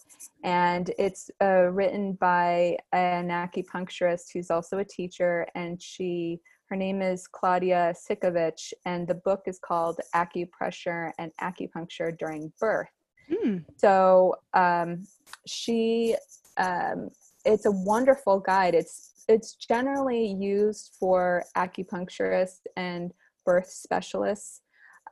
[0.44, 7.00] and it's uh, written by an acupuncturist who's also a teacher, and she her name
[7.00, 12.88] is Claudia Citkovitz, and the book is called Acupressure and Acupuncture During Birth.
[13.32, 13.64] Mm.
[13.78, 15.06] So um,
[15.46, 16.14] she,
[16.58, 17.08] um,
[17.46, 18.74] it's a wonderful guide.
[18.74, 23.12] It's it's generally used for acupuncturists and
[23.44, 24.62] birth specialists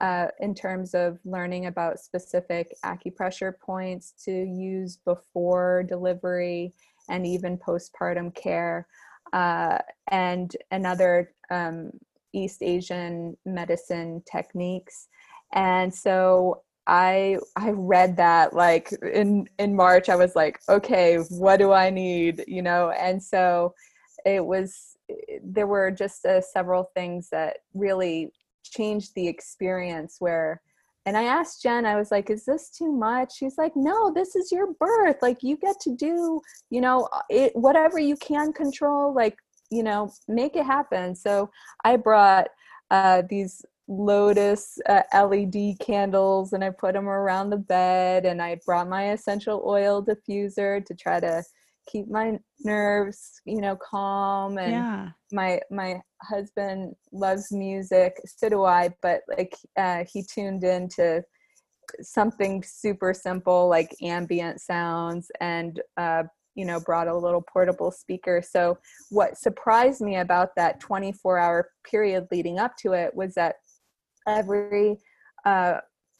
[0.00, 6.72] uh, in terms of learning about specific acupressure points to use before delivery
[7.08, 8.86] and even postpartum care,
[9.32, 9.78] uh,
[10.10, 11.90] and another um,
[12.32, 15.08] East Asian medicine techniques.
[15.52, 20.08] And so I I read that like in in March.
[20.08, 22.44] I was like, okay, what do I need?
[22.46, 23.74] You know, and so
[24.24, 24.96] it was
[25.42, 28.32] there were just uh, several things that really
[28.70, 30.60] changed the experience where
[31.06, 33.36] and I asked Jen, I was like, is this too much?
[33.36, 35.18] She's like, no, this is your birth.
[35.22, 39.36] Like you get to do, you know, it whatever you can control, like,
[39.70, 41.14] you know, make it happen.
[41.14, 41.48] So
[41.84, 42.48] I brought
[42.90, 48.58] uh, these lotus uh, LED candles and I put them around the bed and I
[48.66, 51.44] brought my essential oil diffuser to try to
[51.86, 55.08] keep my nerves you know calm and yeah.
[55.32, 61.22] my my husband loves music so do i but like uh, he tuned into
[62.02, 66.22] something super simple like ambient sounds and uh,
[66.54, 68.76] you know brought a little portable speaker so
[69.10, 73.56] what surprised me about that 24 hour period leading up to it was that
[74.26, 74.96] every
[75.44, 75.78] uh,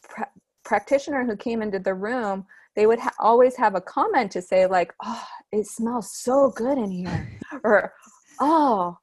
[0.09, 0.22] pr-
[0.64, 2.44] practitioner who came into the room
[2.76, 5.26] they would ha- always have a comment to say like oh
[5.57, 7.38] it smells so good in here.
[7.64, 7.92] Or
[8.40, 8.99] oh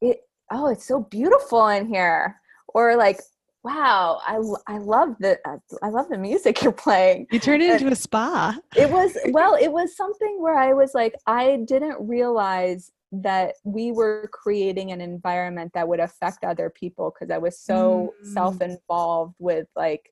[0.00, 0.18] it
[0.50, 2.36] oh it's so beautiful in here.
[2.68, 3.20] Or like
[3.64, 4.34] wow i
[4.66, 5.38] i love the
[5.84, 7.26] i love the music you're playing.
[7.30, 8.58] You turned it into a spa.
[8.76, 13.92] it was well it was something where i was like i didn't realize that we
[13.92, 18.32] were creating an environment that would affect other people because i was so mm.
[18.32, 20.10] self-involved with like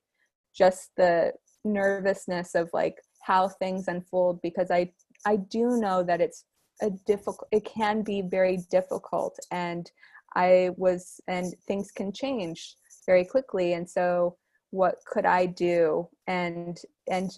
[0.55, 1.33] just the
[1.65, 4.89] nervousness of like how things unfold because i
[5.25, 6.45] i do know that it's
[6.81, 9.91] a difficult it can be very difficult and
[10.35, 14.35] i was and things can change very quickly and so
[14.71, 16.07] what could i do?
[16.27, 17.29] And and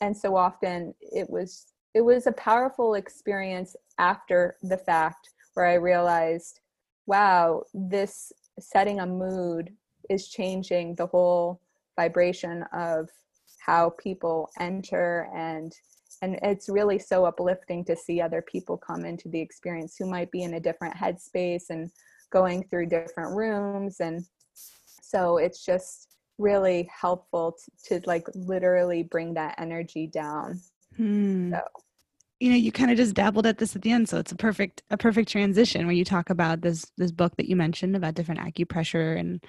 [0.00, 5.74] and so often it was it was a powerful experience after the fact where i
[5.74, 6.60] realized
[7.06, 9.70] wow this setting a mood
[10.10, 11.60] is changing the whole
[11.96, 13.08] vibration of
[13.58, 15.72] how people enter and
[16.22, 20.30] and it's really so uplifting to see other people come into the experience who might
[20.30, 21.90] be in a different headspace and
[22.30, 23.98] going through different rooms.
[24.00, 24.24] And
[25.02, 27.58] so it's just really helpful
[27.88, 30.60] to, to like literally bring that energy down.
[30.96, 31.52] Hmm.
[31.52, 31.60] so.
[32.38, 34.36] You know you kind of just dabbled at this at the end so it's a
[34.36, 38.14] perfect a perfect transition where you talk about this this book that you mentioned about
[38.14, 39.46] different acupressure and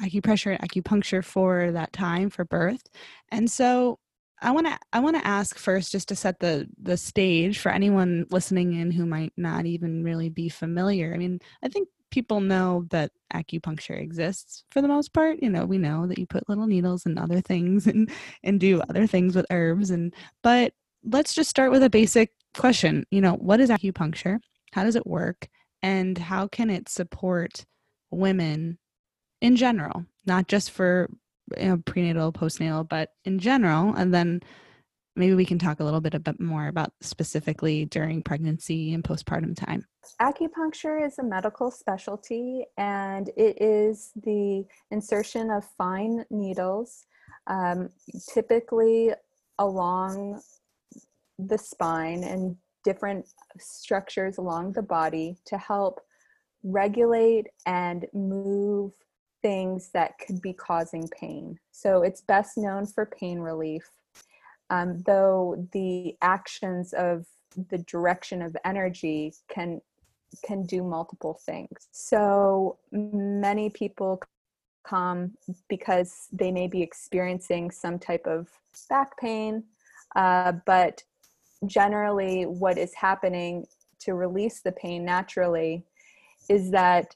[0.00, 2.82] acupressure and acupuncture for that time for birth.
[3.30, 3.98] And so
[4.42, 7.70] i want to i want to ask first just to set the the stage for
[7.70, 12.40] anyone listening in who might not even really be familiar i mean i think people
[12.40, 16.48] know that acupuncture exists for the most part you know we know that you put
[16.48, 18.10] little needles and other things and
[18.44, 20.72] and do other things with herbs and but
[21.06, 23.06] let's just start with a basic question.
[23.10, 24.38] You know, what is acupuncture?
[24.72, 25.48] How does it work?
[25.82, 27.64] And how can it support
[28.10, 28.78] women
[29.40, 31.08] in general, not just for
[31.58, 33.94] you know, prenatal, postnatal, but in general?
[33.94, 34.40] And then
[35.16, 39.02] maybe we can talk a little bit, a bit more about specifically during pregnancy and
[39.02, 39.86] postpartum time.
[40.20, 47.06] Acupuncture is a medical specialty and it is the insertion of fine needles,
[47.46, 47.88] um,
[48.32, 49.12] typically
[49.58, 50.40] along
[51.38, 53.26] the spine and different
[53.58, 56.00] structures along the body to help
[56.62, 58.92] regulate and move
[59.46, 61.56] things that could be causing pain.
[61.70, 63.88] So it's best known for pain relief,
[64.70, 67.26] um, though the actions of
[67.70, 69.80] the direction of energy can
[70.44, 71.88] can do multiple things.
[71.92, 74.20] So many people
[74.84, 75.36] come
[75.68, 78.48] because they may be experiencing some type of
[78.90, 79.62] back pain,
[80.16, 81.04] uh, but
[81.66, 83.64] generally what is happening
[84.00, 85.84] to release the pain naturally
[86.48, 87.14] is that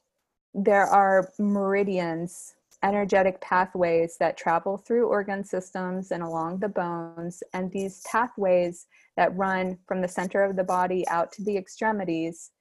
[0.55, 7.71] there are meridians energetic pathways that travel through organ systems and along the bones and
[7.71, 8.87] these pathways
[9.17, 12.53] that run from the center of the body out to the extremities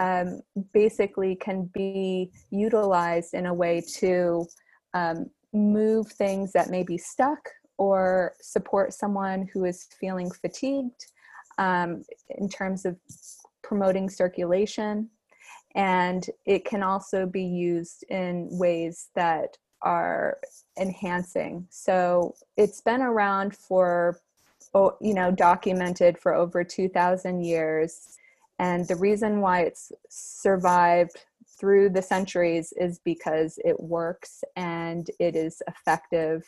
[0.00, 0.40] um,
[0.72, 4.44] basically can be utilized in a way to
[4.92, 11.06] um, move things that may be stuck or support someone who is feeling fatigued
[11.58, 12.96] um, in terms of
[13.62, 15.08] promoting circulation.
[15.74, 20.38] And it can also be used in ways that are
[20.78, 21.66] enhancing.
[21.70, 24.20] So it's been around for,
[24.74, 28.16] you know, documented for over 2,000 years.
[28.58, 31.24] And the reason why it's survived
[31.58, 36.44] through the centuries is because it works and it is effective.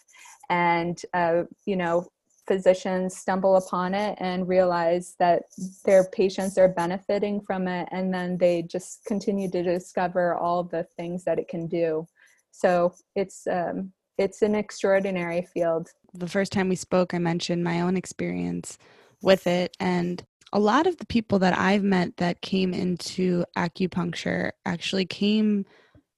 [0.48, 2.08] And, uh, you know,
[2.46, 5.42] physicians stumble upon it and realize that
[5.84, 10.86] their patients are benefiting from it and then they just continue to discover all the
[10.96, 12.06] things that it can do.
[12.50, 15.88] So it's um, it's an extraordinary field.
[16.14, 18.78] The first time we spoke i mentioned my own experience
[19.22, 24.52] with it and a lot of the people that i've met that came into acupuncture
[24.64, 25.66] actually came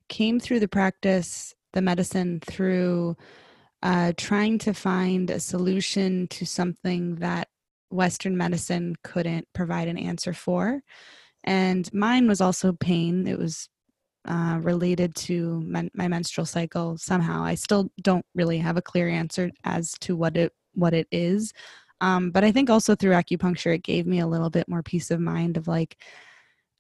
[0.08, 3.16] came through the practice the medicine through
[3.82, 7.48] uh, trying to find a solution to something that
[7.90, 10.82] Western medicine couldn't provide an answer for.
[11.44, 13.26] And mine was also pain.
[13.26, 13.68] It was
[14.26, 17.42] uh, related to men- my menstrual cycle somehow.
[17.42, 21.52] I still don't really have a clear answer as to what it what it is.
[22.00, 25.10] Um, but I think also through acupuncture, it gave me a little bit more peace
[25.10, 25.96] of mind of like,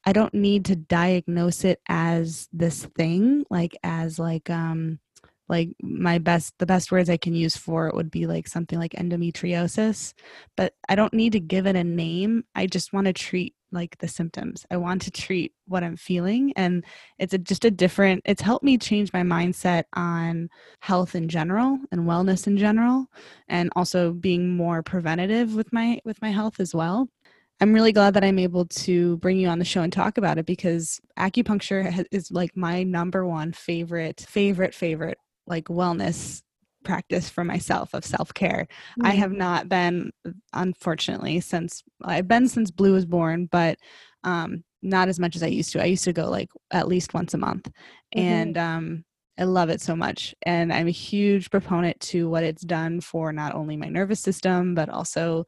[0.04, 5.00] I don't need to diagnose it as this thing, like as like um,
[5.48, 8.78] like my best the best words i can use for it would be like something
[8.78, 10.12] like endometriosis
[10.56, 12.44] but i don't need to give it a name.
[12.54, 14.64] I just want to treat like the symptoms.
[14.70, 16.84] I want to treat what i'm feeling and
[17.18, 20.48] it's a, just a different it's helped me change my mindset on
[20.80, 23.06] health in general and wellness in general
[23.48, 27.08] and also being more preventative with my with my health as well.
[27.60, 30.38] I'm really glad that I'm able to bring you on the show and talk about
[30.38, 35.18] it because acupuncture is like my number one favorite, favorite, favorite
[35.48, 36.42] like wellness
[36.84, 38.66] practice for myself of self-care.
[38.68, 39.06] Mm-hmm.
[39.06, 40.12] I have not been
[40.52, 43.78] unfortunately since I've been since Blue was born, but
[44.24, 45.82] um not as much as I used to.
[45.82, 47.68] I used to go like at least once a month.
[48.14, 48.20] Mm-hmm.
[48.20, 49.04] And um
[49.38, 50.34] I love it so much.
[50.42, 54.74] And I'm a huge proponent to what it's done for not only my nervous system,
[54.74, 55.46] but also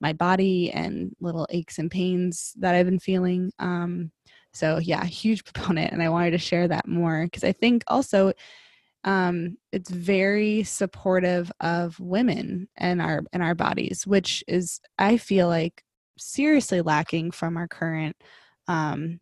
[0.00, 3.50] my body and little aches and pains that I've been feeling.
[3.58, 4.10] Um,
[4.52, 5.92] so, yeah, huge proponent.
[5.92, 8.32] And I wanted to share that more because I think also
[9.04, 15.48] um, it's very supportive of women and our and our bodies, which is I feel
[15.48, 15.82] like
[16.18, 18.16] seriously lacking from our current
[18.68, 19.20] um,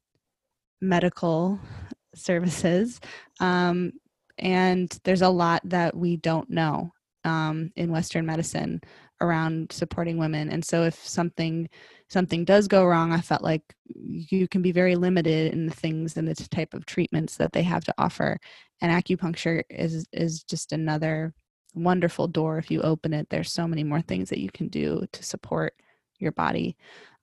[0.81, 1.61] medical
[2.15, 3.01] services.
[3.41, 3.93] Um,
[4.39, 6.93] and there's a lot that we don't know
[7.25, 8.81] um, in Western medicine
[9.21, 10.49] around supporting women.
[10.51, 11.69] And so if something
[12.09, 16.17] something does go wrong, I felt like you can be very limited in the things
[16.17, 18.39] and the type of treatments that they have to offer.
[18.81, 21.35] And acupuncture is is just another
[21.75, 23.29] wonderful door if you open it.
[23.31, 25.75] There's so many more things that you can do to support
[26.19, 26.77] your body.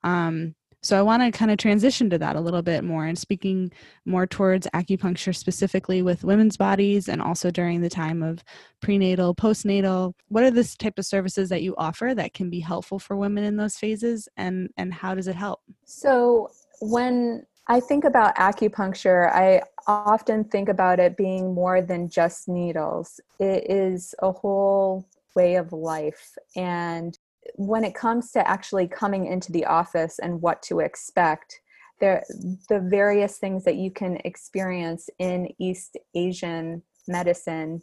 [0.03, 0.55] Um,
[0.85, 3.71] so I want to kind of transition to that a little bit more and speaking
[4.05, 8.43] more towards acupuncture specifically with women's bodies and also during the time of
[8.81, 10.13] prenatal, postnatal.
[10.27, 13.43] What are the type of services that you offer that can be helpful for women
[13.43, 15.61] in those phases and and how does it help?
[15.85, 22.47] So when I think about acupuncture, I often think about it being more than just
[22.47, 23.19] needles.
[23.39, 27.17] It is a whole way of life and
[27.57, 31.61] when it comes to actually coming into the office and what to expect,
[31.99, 32.23] there
[32.69, 37.81] the various things that you can experience in East Asian medicine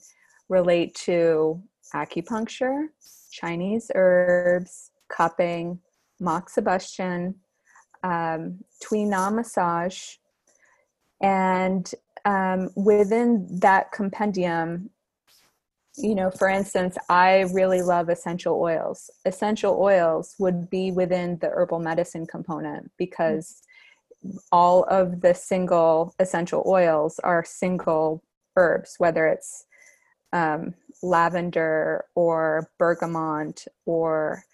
[0.49, 1.63] relate to
[1.95, 2.87] acupuncture,
[3.31, 5.79] Chinese herbs, cupping,
[6.21, 7.35] moxibustion,
[8.03, 8.59] um,
[8.93, 10.17] Na massage,
[11.23, 11.95] and
[12.25, 14.91] um, within that compendium,
[15.97, 19.11] you know, for instance, I really love essential oils.
[19.25, 23.63] Essential oils would be within the herbal medicine component because
[24.51, 28.23] all of the single essential oils are single
[28.57, 29.67] herbs, whether it's
[30.33, 34.45] um, lavender or bergamot or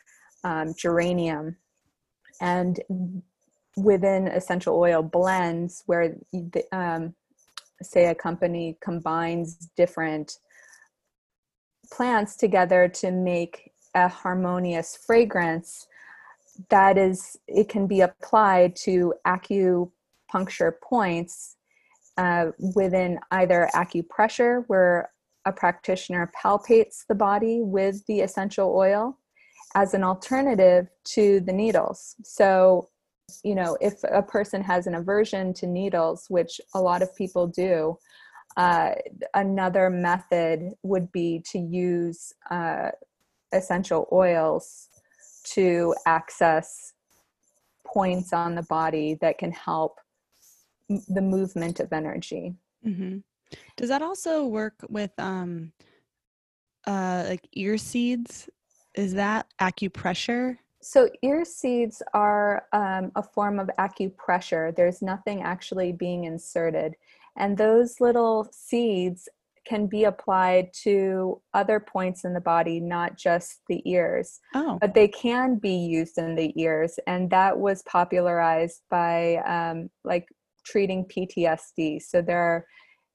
[0.42, 1.56] um, geranium.
[2.40, 2.80] And
[3.76, 7.14] within essential oil blends, where the, um,
[7.82, 10.38] say a company combines different
[11.92, 15.86] plants together to make a harmonious fragrance
[16.70, 21.56] that is it can be applied to acupuncture points
[22.16, 25.10] uh, within either acupressure where
[25.44, 29.16] a practitioner palpates the body with the essential oil
[29.74, 32.16] as an alternative to the needles.
[32.24, 32.88] So
[33.44, 37.46] you know if a person has an aversion to needles which a lot of people
[37.46, 37.96] do
[38.58, 38.92] uh,
[39.34, 42.90] another method would be to use uh,
[43.52, 44.88] essential oils
[45.44, 46.92] to access
[47.86, 50.00] points on the body that can help
[50.90, 52.52] m- the movement of energy.
[52.84, 53.18] Mm-hmm.
[53.76, 55.72] Does that also work with um,
[56.84, 58.50] uh, like ear seeds?
[58.96, 60.58] Is that acupressure?
[60.80, 64.74] So, ear seeds are um, a form of acupressure.
[64.74, 66.94] There's nothing actually being inserted.
[67.38, 69.28] And those little seeds
[69.66, 74.40] can be applied to other points in the body, not just the ears.
[74.54, 74.78] Oh.
[74.80, 76.98] But they can be used in the ears.
[77.06, 80.28] And that was popularized by um, like
[80.64, 82.02] treating PTSD.
[82.02, 82.66] So there are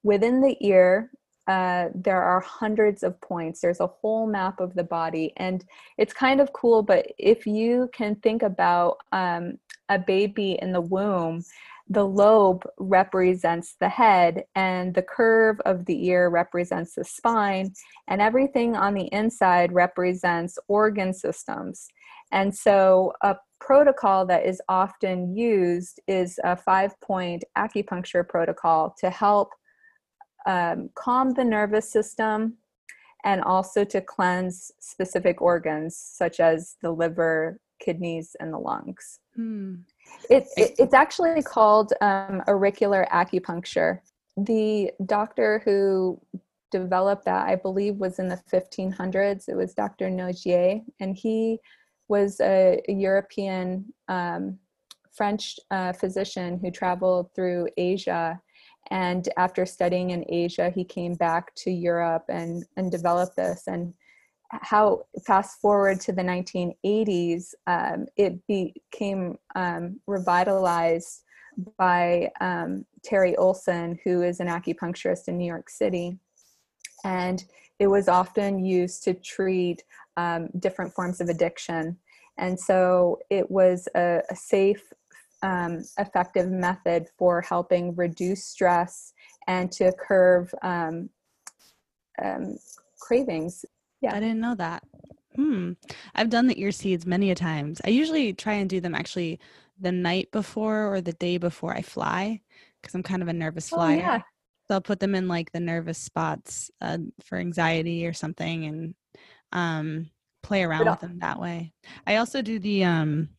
[0.04, 1.10] within the ear,
[1.48, 3.60] uh, there are hundreds of points.
[3.60, 5.34] There's a whole map of the body.
[5.38, 5.66] And
[5.98, 9.58] it's kind of cool, but if you can think about um,
[9.90, 11.44] a baby in the womb,
[11.94, 17.72] the lobe represents the head and the curve of the ear represents the spine
[18.08, 21.88] and everything on the inside represents organ systems
[22.32, 29.10] and so a protocol that is often used is a five point acupuncture protocol to
[29.12, 29.50] help
[30.48, 32.58] um, calm the nervous system
[33.24, 39.76] and also to cleanse specific organs such as the liver kidneys and the lungs hmm.
[40.30, 43.99] It, it, it's actually called um, auricular acupuncture.
[44.38, 46.20] The doctor who
[46.72, 49.47] developed that, I believe, was in the 1500s.
[49.47, 50.09] It was Dr.
[50.09, 51.59] Nogier, and he
[52.07, 54.57] was a, a European um,
[55.14, 58.39] French uh, physician who traveled through Asia.
[58.89, 63.64] And after studying in Asia, he came back to Europe and, and developed this.
[63.68, 63.93] And
[64.62, 71.24] how fast forward to the 1980s, um, it became um, revitalized
[71.78, 76.18] by um, Terry Oleson, who is an acupuncturist in New York City.
[77.04, 77.43] And
[77.80, 79.84] it was often used to treat
[80.18, 81.97] um, different forms of addiction.
[82.38, 84.84] And so it was a, a safe,
[85.41, 89.14] um, effective method for helping reduce stress
[89.47, 91.10] and to curb um,
[92.99, 93.66] cravings
[94.04, 94.16] yeah.
[94.16, 94.84] I didn't know that.
[95.36, 95.72] Hmm.
[96.14, 97.82] I've done the ear seeds many a times.
[97.84, 99.39] I usually try and do them actually
[99.80, 102.41] the night before or the day before I fly
[102.82, 103.95] because I'm kind of a nervous flyer.
[103.97, 104.22] Oh, yeah.
[104.68, 108.95] So I'll put them in like the nervous spots uh, for anxiety or something and
[109.51, 110.10] um,
[110.43, 111.74] play around with them that way.
[112.06, 113.30] I also do the um,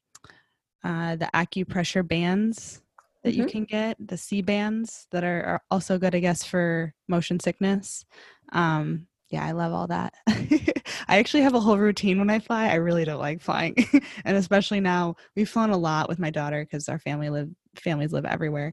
[0.82, 2.82] uh, the acupressure bands
[3.22, 3.40] that Mm-hmm.
[3.40, 8.04] you can get, the Sea-Bands that are, are also good, I guess, for motion sickness.
[8.52, 10.14] Um, yeah, I love all that.
[10.28, 12.68] I actually have a whole routine when I fly.
[12.68, 13.74] I really don't like flying,
[14.24, 18.12] and especially now we've flown a lot with my daughter because our family live families
[18.12, 18.72] live everywhere.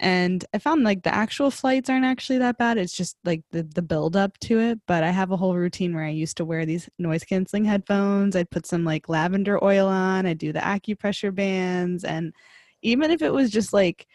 [0.00, 2.76] And I found like the actual flights aren't actually that bad.
[2.76, 4.80] It's just like the the build up to it.
[4.86, 8.36] But I have a whole routine where I used to wear these noise canceling headphones.
[8.36, 10.26] I'd put some like lavender oil on.
[10.26, 12.34] I do the acupressure bands, and
[12.82, 14.06] even if it was just like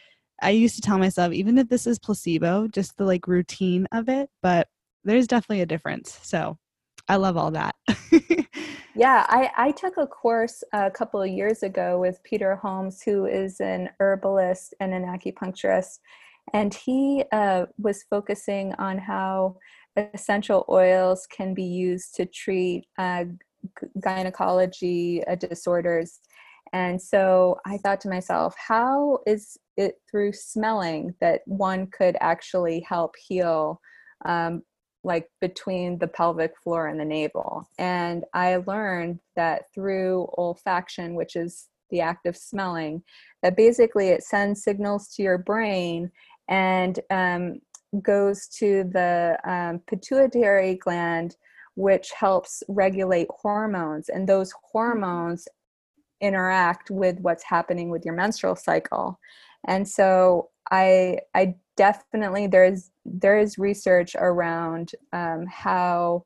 [0.43, 4.09] I used to tell myself, even if this is placebo, just the like routine of
[4.09, 4.29] it.
[4.43, 4.67] But
[5.07, 6.19] there's definitely a difference.
[6.23, 6.57] So
[7.07, 7.75] I love all that.
[8.97, 13.27] Yeah, I, I took a course a couple of years ago with Peter Holmes, who
[13.27, 15.99] is an herbalist and an acupuncturist.
[16.51, 19.57] And he uh, was focusing on how
[20.15, 23.25] essential oils can be used to treat uh,
[24.01, 26.19] gynecology uh, disorders.
[26.73, 32.79] And so I thought to myself, how is it through smelling that one could actually
[32.79, 33.79] help heal
[34.25, 34.63] um,
[35.03, 37.69] like between the pelvic floor and the navel.
[37.77, 43.03] And I learned that through olfaction, which is the act of smelling,
[43.43, 46.11] that basically it sends signals to your brain
[46.49, 47.59] and um,
[48.01, 51.37] goes to the um, pituitary gland,
[51.75, 54.09] which helps regulate hormones.
[54.09, 55.47] And those hormones
[56.19, 59.19] interact with what's happening with your menstrual cycle.
[59.67, 66.25] And so I I definitely there's there is research around um, how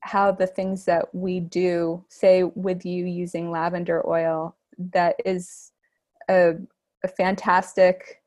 [0.00, 5.72] how the things that we do say with you using lavender oil that is
[6.28, 6.54] a,
[7.04, 8.22] a fantastic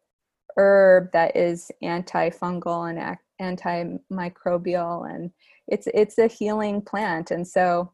[0.58, 5.32] herb that is antifungal and antimicrobial and
[5.68, 7.92] it's it's a healing plant and so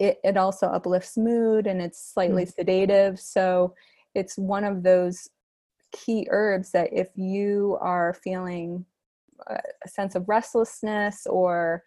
[0.00, 2.52] it, it also uplifts mood and it's slightly mm.
[2.52, 3.72] sedative so
[4.14, 5.28] it's one of those
[5.92, 8.84] key herbs that if you are feeling
[9.48, 11.82] a sense of restlessness or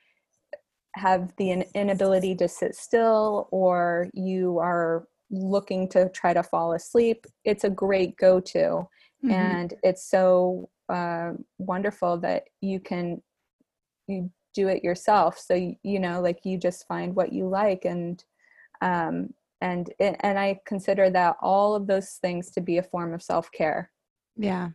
[0.95, 7.25] have the inability to sit still or you are looking to try to fall asleep
[7.43, 8.87] it's a great go-to.
[9.23, 9.31] Mm-hmm.
[9.31, 13.21] and it's so uh, wonderful that you can
[14.07, 15.39] you do it yourself.
[15.39, 18.23] So you, you know like you just find what you like and
[18.81, 23.13] um and it, and i consider that all of those things to be a form
[23.13, 23.89] of self-care
[24.35, 24.69] yeah.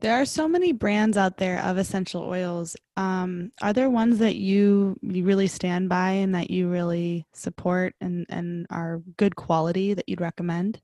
[0.00, 2.76] There are so many brands out there of essential oils.
[2.96, 7.94] Um, are there ones that you you really stand by and that you really support
[8.00, 10.80] and, and are good quality that you'd recommend?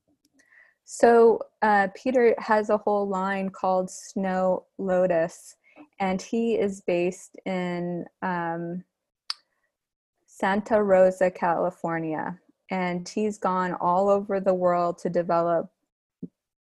[0.85, 5.57] So uh, Peter has a whole line called Snow Lotus,
[5.99, 8.85] and he is based in um,
[10.27, 12.39] Santa Rosa, California.
[12.71, 15.71] And he's gone all over the world to develop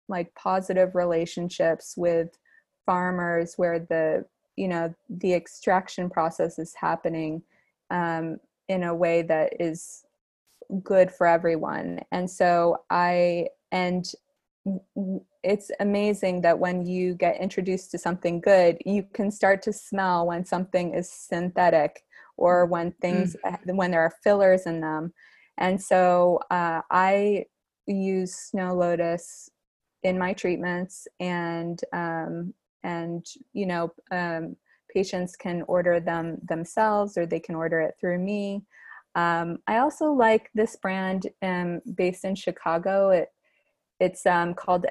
[0.09, 2.37] like positive relationships with
[2.85, 7.41] farmers where the you know the extraction process is happening
[7.91, 8.37] um,
[8.67, 10.03] in a way that is
[10.83, 14.11] good for everyone and so i and
[15.43, 20.27] it's amazing that when you get introduced to something good you can start to smell
[20.27, 22.03] when something is synthetic
[22.37, 23.75] or when things mm.
[23.75, 25.13] when there are fillers in them
[25.57, 27.45] and so uh, i
[27.87, 29.49] use snow lotus
[30.03, 34.55] in my treatments and um, and you know um,
[34.93, 38.63] patients can order them themselves or they can order it through me
[39.15, 43.29] um, i also like this brand um, based in chicago it
[43.99, 44.85] it's um, called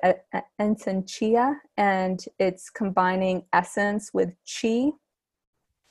[0.61, 4.91] Essentia, and it's combining essence with chi,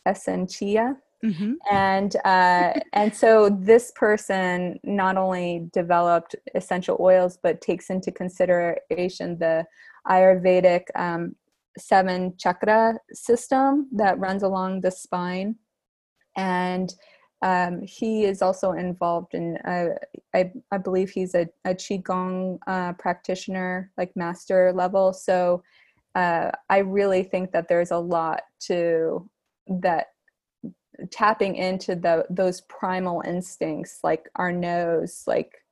[0.07, 0.97] Essentia.
[1.25, 1.53] Mm-hmm.
[1.71, 9.39] And uh, and so this person not only developed essential oils, but takes into consideration
[9.39, 9.65] the
[10.07, 11.35] Ayurvedic um,
[11.77, 15.55] seven chakra system that runs along the spine.
[16.35, 16.93] And
[17.41, 19.89] um, he is also involved in, uh,
[20.33, 25.13] I, I believe he's a, a Qigong uh, practitioner, like master level.
[25.13, 25.63] So
[26.15, 29.29] uh, I really think that there's a lot to
[29.67, 30.07] that
[31.11, 35.63] tapping into the those primal instincts like our nose like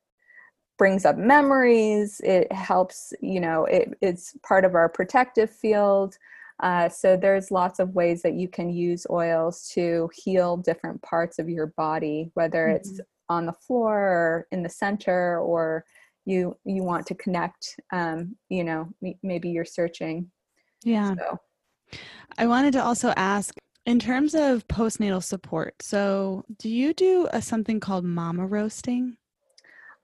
[0.77, 6.17] brings up memories it helps you know it, it's part of our protective field
[6.61, 11.39] uh, so there's lots of ways that you can use oils to heal different parts
[11.39, 12.77] of your body whether mm-hmm.
[12.77, 12.99] it's
[13.29, 15.83] on the floor or in the center or
[16.25, 18.89] you you want to connect um, you know
[19.23, 20.29] maybe you're searching
[20.83, 21.37] yeah so.
[22.37, 23.53] i wanted to also ask
[23.85, 29.17] in terms of postnatal support, so do you do a, something called mama roasting?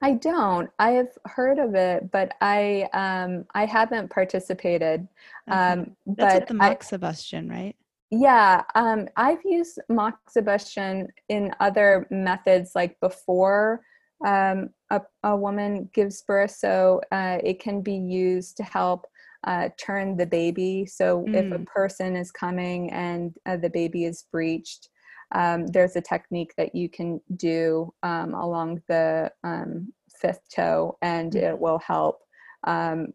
[0.03, 0.69] I don't.
[0.79, 5.07] I have heard of it, but I um I haven't participated.
[5.49, 5.57] Okay.
[5.57, 7.75] Um That's but the moxibustion, right?
[8.09, 13.81] yeah, um I've used moxibustion in other methods like before
[14.25, 19.07] um a, a woman gives birth so uh, it can be used to help
[19.45, 20.85] uh, turn the baby.
[20.85, 21.65] So if a Mm.
[21.65, 24.89] person is coming and uh, the baby is breached,
[25.33, 31.33] um, there's a technique that you can do um, along the um, fifth toe, and
[31.33, 31.43] Mhm.
[31.43, 32.19] it will help,
[32.67, 33.13] um,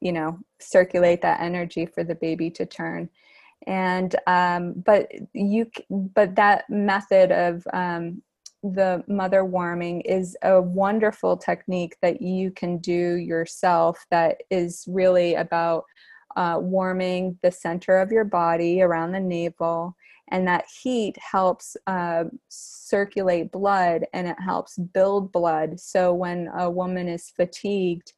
[0.00, 3.08] you know, circulate that energy for the baby to turn.
[3.66, 8.22] And um, but you, but that method of um,
[8.62, 14.04] the mother warming is a wonderful technique that you can do yourself.
[14.10, 15.84] That is really about
[16.36, 19.96] uh, warming the center of your body around the navel
[20.30, 26.70] and that heat helps uh, circulate blood and it helps build blood so when a
[26.70, 28.12] woman is fatigued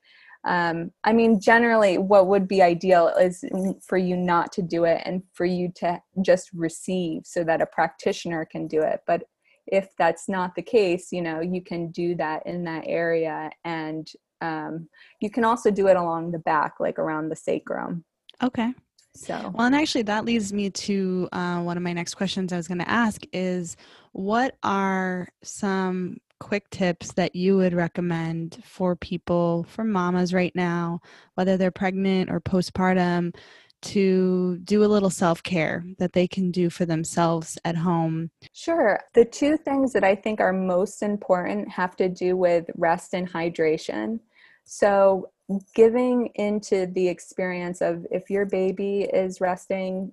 [0.44, 3.44] um, i mean generally what would be ideal is
[3.86, 7.66] for you not to do it and for you to just receive so that a
[7.66, 9.22] practitioner can do it but
[9.70, 14.12] if that's not the case you know you can do that in that area and
[14.42, 14.88] um,
[15.20, 18.04] you can also do it along the back like around the sacrum
[18.42, 18.72] Okay.
[19.14, 22.56] so Well, and actually, that leads me to uh, one of my next questions I
[22.56, 23.76] was going to ask is
[24.12, 31.00] what are some quick tips that you would recommend for people, for mamas right now,
[31.34, 33.34] whether they're pregnant or postpartum,
[33.82, 38.30] to do a little self care that they can do for themselves at home?
[38.52, 39.00] Sure.
[39.14, 43.30] The two things that I think are most important have to do with rest and
[43.30, 44.20] hydration.
[44.64, 45.30] So,
[45.74, 50.12] giving into the experience of if your baby is resting,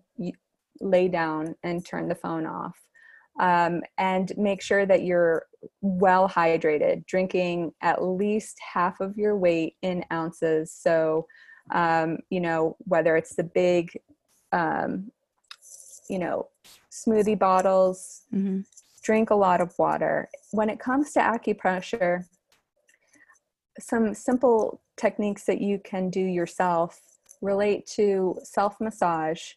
[0.82, 2.78] lay down and turn the phone off.
[3.40, 5.46] Um, and make sure that you're
[5.82, 10.74] well hydrated, drinking at least half of your weight in ounces.
[10.74, 11.28] So,
[11.72, 14.00] um, you know, whether it's the big,
[14.52, 15.12] um,
[16.10, 16.48] you know,
[16.92, 18.62] smoothie bottles, hmm
[19.08, 20.28] drink a lot of water.
[20.52, 22.26] When it comes to acupressure,
[23.80, 27.00] some simple techniques that you can do yourself
[27.42, 29.54] relate to self massage.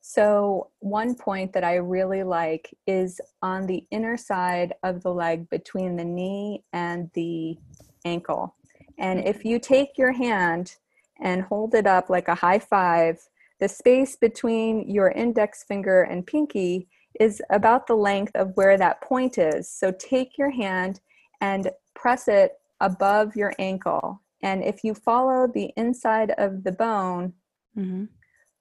[0.00, 5.50] So, one point that I really like is on the inner side of the leg
[5.50, 7.58] between the knee and the
[8.06, 8.54] ankle.
[8.98, 10.76] And if you take your hand
[11.20, 13.18] and hold it up like a high five,
[13.60, 16.88] the space between your index finger and pinky
[17.20, 19.70] is about the length of where that point is.
[19.70, 21.00] So take your hand
[21.40, 24.20] and press it above your ankle.
[24.42, 27.32] And if you follow the inside of the bone,
[27.74, 28.04] hmm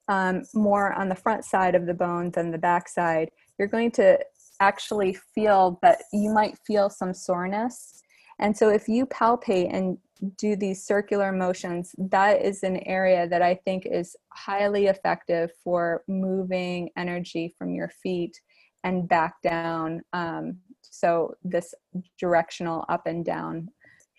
[0.07, 3.91] um, more on the front side of the bone than the back side, you're going
[3.91, 4.19] to
[4.59, 8.01] actually feel that you might feel some soreness.
[8.39, 9.97] And so if you palpate and
[10.37, 16.03] do these circular motions, that is an area that I think is highly effective for
[16.07, 18.39] moving energy from your feet
[18.83, 20.01] and back down.
[20.13, 21.73] Um, so this
[22.19, 23.69] directional up and down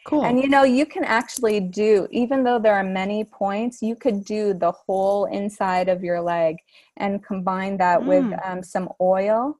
[0.04, 0.22] Cool.
[0.24, 4.22] and you know, you can actually do, even though there are many points, you could
[4.24, 6.56] do the whole inside of your leg
[6.98, 8.46] and combine that with Mm.
[8.46, 9.58] um, some oil,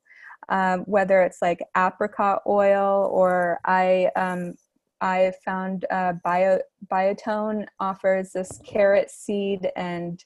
[0.50, 4.10] um, whether it's like apricot oil or I.
[4.16, 4.54] Um,
[5.04, 10.24] I found uh, Bio Biotone offers this carrot seed and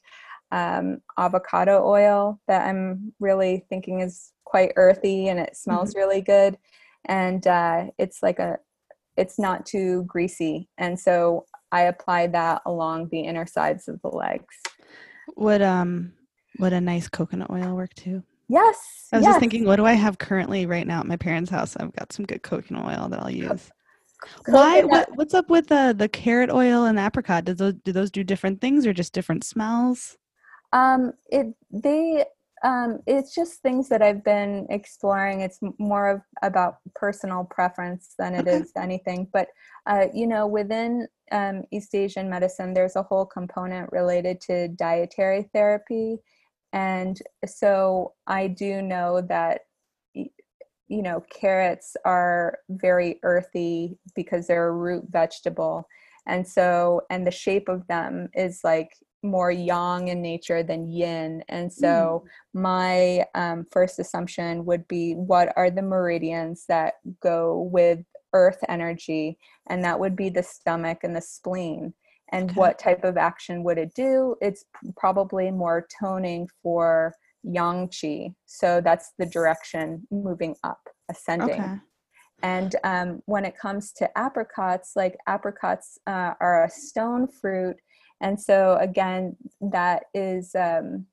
[0.53, 6.57] um, avocado oil that I'm really thinking is quite earthy and it smells really good.
[7.05, 8.57] And uh, it's like a
[9.17, 14.07] it's not too greasy and so i apply that along the inner sides of the
[14.07, 14.55] legs
[15.35, 16.13] would um
[16.57, 18.23] would a nice coconut oil work too?
[18.47, 19.31] yes I was yes.
[19.33, 21.75] just thinking, what do I have currently right now at my parents' house?
[21.75, 23.71] I've got some good coconut oil that I'll use.
[24.47, 24.83] Why?
[24.83, 27.45] What, what's up with the the carrot oil and apricot?
[27.45, 30.17] Does those do those do different things or just different smells?
[30.73, 32.23] um it they
[32.63, 38.35] um it's just things that i've been exploring it's more of about personal preference than
[38.35, 39.47] it is anything but
[39.87, 45.49] uh you know within um east asian medicine there's a whole component related to dietary
[45.53, 46.17] therapy
[46.73, 49.61] and so i do know that
[50.89, 55.87] you know carrots are very earthy because they're a root vegetable.
[56.27, 58.91] And so and the shape of them is like
[59.23, 61.43] more yang in nature than yin.
[61.49, 62.23] And so
[62.53, 67.99] my um, first assumption would be what are the meridians that go with
[68.33, 69.37] earth energy?
[69.67, 71.93] And that would be the stomach and the spleen.
[72.31, 72.59] And Okay.
[72.59, 74.35] what type of action would it do?
[74.39, 74.63] It's
[74.95, 77.13] probably more toning for
[77.43, 80.79] yang qi so that's the direction moving up
[81.09, 81.61] ascending.
[81.61, 81.75] Okay.
[82.41, 87.75] And um, when it comes to apricots, like apricots uh, are a stone fruit,
[88.21, 91.05] and so again, that is um,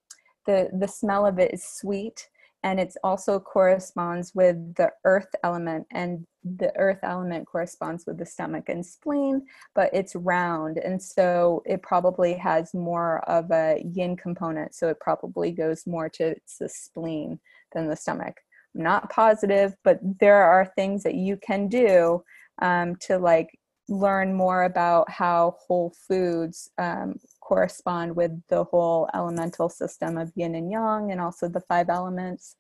[0.46, 2.28] the the smell of it is sweet,
[2.62, 6.24] and it also corresponds with the earth element, and
[6.58, 11.82] the earth element corresponds with the stomach and spleen, but it's round, and so it
[11.82, 14.74] probably has more of a yin component.
[14.74, 17.40] So it probably goes more to the spleen
[17.72, 18.36] than the stomach.
[18.74, 22.22] Not positive, but there are things that you can do
[22.60, 29.68] um, to like learn more about how whole foods um, correspond with the whole elemental
[29.68, 32.56] system of yin and yang and also the five elements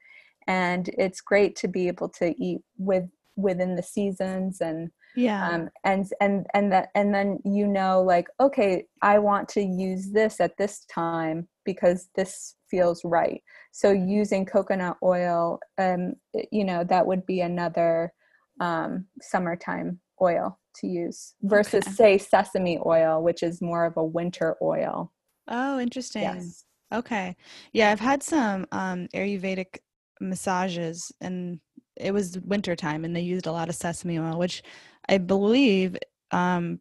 [0.46, 3.04] and it's great to be able to eat with
[3.36, 5.48] within the seasons and yeah.
[5.48, 10.10] um, and and and that and then you know like okay i want to use
[10.10, 13.42] this at this time because this feels right.
[13.72, 16.14] So using coconut oil um
[16.50, 18.12] you know that would be another
[18.60, 21.94] um summertime oil to use versus okay.
[21.94, 25.12] say sesame oil which is more of a winter oil.
[25.48, 26.22] Oh interesting.
[26.22, 26.64] Yes.
[26.92, 27.36] okay.
[27.72, 29.78] Yeah i've had some um ayurvedic
[30.20, 31.60] massages and
[31.96, 34.62] it was wintertime and they used a lot of sesame oil which
[35.08, 35.96] i believe
[36.30, 36.80] um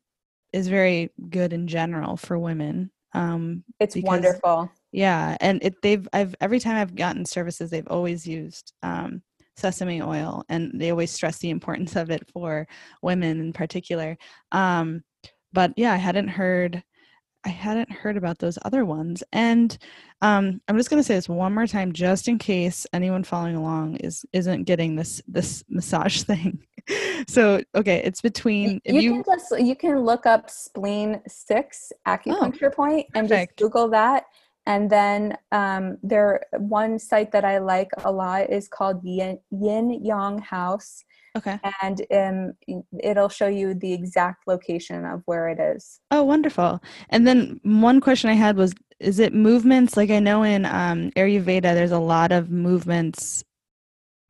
[0.53, 4.72] is very good in general for women um it's because, wonderful.
[4.91, 9.22] Yeah and it they've i've every time i've gotten services they've always used um
[9.57, 12.68] sesame oil and they always stress the importance of it for
[13.01, 14.18] women in particular.
[14.51, 15.03] Um,
[15.53, 16.84] but yeah i hadn't heard
[17.45, 19.77] i hadn't heard about those other ones and
[20.21, 23.55] um, i'm just going to say this one more time just in case anyone following
[23.55, 26.59] along is isn't getting this this massage thing
[27.27, 32.69] so okay it's between you, you, can just you can look up spleen six acupuncture
[32.71, 33.57] oh, point and perfect.
[33.57, 34.25] just google that
[34.67, 40.03] and then um, there one site that I like a lot is called Yin, Yin
[40.03, 41.03] Yang House.
[41.36, 41.59] Okay.
[41.81, 45.99] And um, it'll show you the exact location of where it is.
[46.11, 46.81] Oh, wonderful.
[47.09, 49.97] And then one question I had was is it movements?
[49.97, 53.43] Like I know in um, Ayurveda, there's a lot of movements,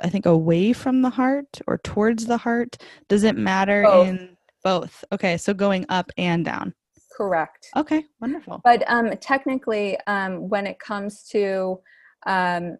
[0.01, 2.77] I think, away from the heart or towards the heart.
[3.07, 4.07] Does it matter both.
[4.07, 5.03] in both?
[5.11, 5.37] Okay.
[5.37, 6.73] So going up and down.
[7.15, 7.67] Correct.
[7.77, 8.59] Okay, wonderful.
[8.63, 11.79] But um, technically, um, when it comes to
[12.25, 12.77] um,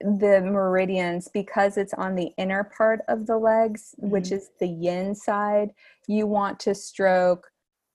[0.00, 4.10] the meridians, because it's on the inner part of the legs, mm-hmm.
[4.10, 5.70] which is the yin side,
[6.06, 7.46] you want to stroke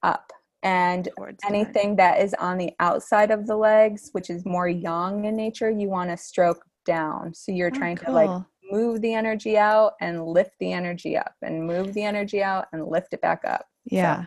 [0.02, 0.32] up.
[0.62, 5.26] And Towards anything that is on the outside of the legs, which is more yang
[5.26, 7.34] in nature, you want to stroke down.
[7.34, 8.06] So you're oh, trying cool.
[8.06, 12.42] to like move the energy out and lift the energy up and move the energy
[12.42, 13.66] out and lift it back up.
[13.84, 14.24] Yeah.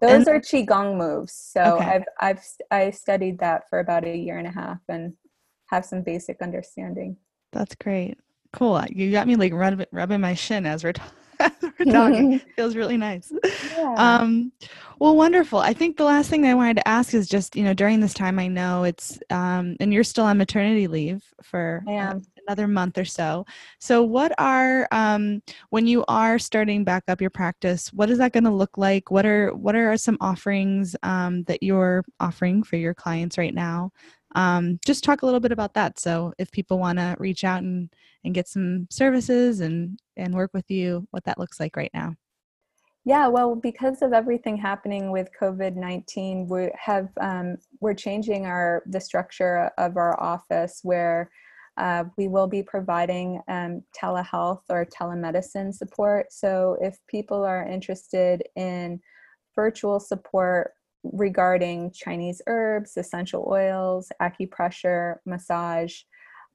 [0.00, 1.32] So those and, are qigong moves.
[1.32, 1.84] So okay.
[1.84, 5.14] I've I've I studied that for about a year and a half and
[5.74, 7.16] have some basic understanding.
[7.52, 8.18] That's great.
[8.52, 8.82] Cool.
[8.88, 11.02] You got me like rubbing, rubbing my shin as we're, t-
[11.40, 12.40] as we're talking.
[12.56, 13.32] Feels really nice.
[13.76, 13.94] Yeah.
[13.96, 14.52] Um,
[15.00, 15.58] well, wonderful.
[15.58, 18.14] I think the last thing I wanted to ask is just, you know, during this
[18.14, 22.14] time, I know it's, um, and you're still on maternity leave for uh,
[22.46, 23.44] another month or so.
[23.80, 27.92] So, what are um, when you are starting back up your practice?
[27.92, 29.10] What is that going to look like?
[29.10, 33.90] What are what are some offerings um, that you're offering for your clients right now?
[34.34, 35.98] Um, just talk a little bit about that.
[35.98, 37.90] So, if people want to reach out and
[38.24, 42.14] and get some services and and work with you, what that looks like right now.
[43.06, 48.82] Yeah, well, because of everything happening with COVID nineteen, we have um, we're changing our
[48.86, 51.30] the structure of our office where
[51.76, 56.32] uh, we will be providing um, telehealth or telemedicine support.
[56.32, 59.00] So if people are interested in
[59.54, 60.72] virtual support
[61.04, 66.02] regarding Chinese herbs, essential oils, acupressure, massage,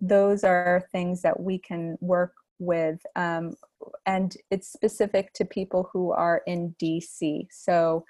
[0.01, 2.99] those are things that we can work with.
[3.15, 3.55] Um,
[4.05, 7.47] and it's specific to people who are in DC.
[7.51, 8.05] So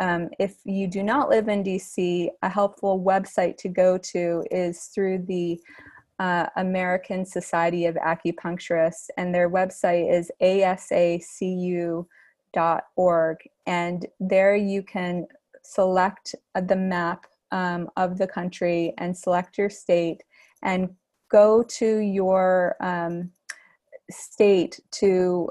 [0.00, 4.84] um, if you do not live in DC, a helpful website to go to is
[4.94, 5.60] through the
[6.18, 12.06] uh, American Society of Acupuncturists, and their website is asacu.org.
[13.66, 15.26] And there you can
[15.68, 20.22] select the map um, of the country and select your state
[20.62, 20.88] and
[21.30, 23.30] go to your um,
[24.10, 25.50] state to,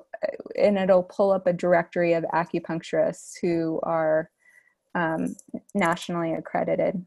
[0.57, 4.30] and it'll pull up a directory of acupuncturists who are
[4.95, 5.36] um,
[5.76, 7.05] nationally accredited.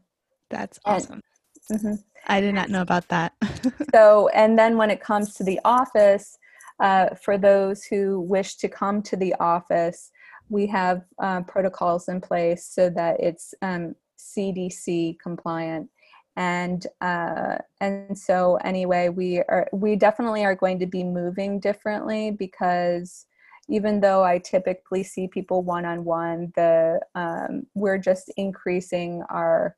[0.49, 1.21] That's awesome.
[1.69, 1.93] And, mm-hmm.
[2.27, 3.33] I did not know about that.
[3.93, 6.37] so, and then when it comes to the office,
[6.79, 10.11] uh, for those who wish to come to the office,
[10.51, 15.89] we have uh, protocols in place so that it's um, CDC compliant.
[16.37, 22.31] and uh, and so anyway we are we definitely are going to be moving differently
[22.31, 23.25] because
[23.67, 29.75] even though i typically see people one-on-one the um, we're just increasing our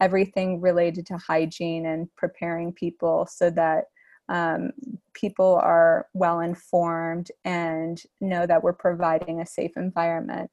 [0.00, 3.84] everything related to hygiene and preparing people so that
[4.28, 4.70] um,
[5.14, 10.50] people are well informed and know that we're providing a safe environment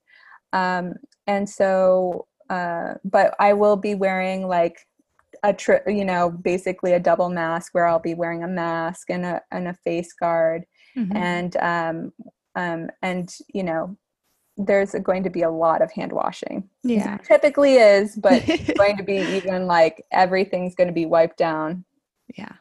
[0.53, 0.93] um,
[1.27, 4.77] and so uh, but i will be wearing like
[5.43, 9.25] a tri- you know basically a double mask where I'll be wearing a mask and
[9.25, 10.63] a and a face guard
[10.95, 11.15] mm-hmm.
[11.15, 12.13] and um
[12.55, 13.97] um and you know
[14.57, 16.69] there's going to be a lot of hand washing.
[16.83, 17.17] Yeah.
[17.17, 21.85] typically is, but it's going to be even like everything's going to be wiped down.
[22.37, 22.51] Yeah.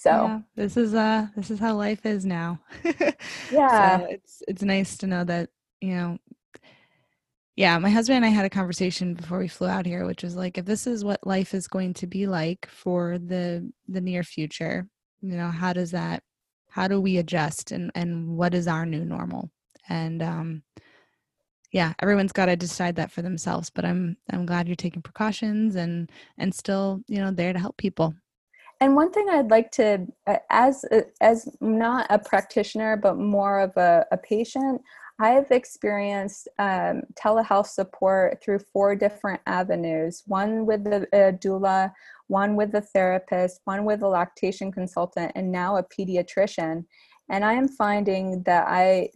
[0.00, 2.58] So yeah, this is uh this is how life is now.
[3.50, 3.98] yeah.
[3.98, 5.50] So it's it's nice to know that,
[5.82, 6.18] you know,
[7.54, 10.36] yeah, my husband and I had a conversation before we flew out here, which was
[10.36, 14.22] like, if this is what life is going to be like for the the near
[14.22, 14.88] future,
[15.20, 16.22] you know, how does that,
[16.70, 19.50] how do we adjust, and and what is our new normal?
[19.90, 20.62] And um,
[21.72, 23.68] yeah, everyone's got to decide that for themselves.
[23.68, 27.76] But I'm I'm glad you're taking precautions and and still, you know, there to help
[27.76, 28.14] people.
[28.80, 33.60] And one thing I'd like to, uh, as uh, as not a practitioner, but more
[33.60, 34.80] of a, a patient,
[35.18, 41.06] I've experienced um, telehealth support through four different avenues one with the
[41.42, 41.92] doula,
[42.28, 46.86] one with the therapist, one with a lactation consultant, and now a pediatrician.
[47.28, 49.10] And I am finding that I,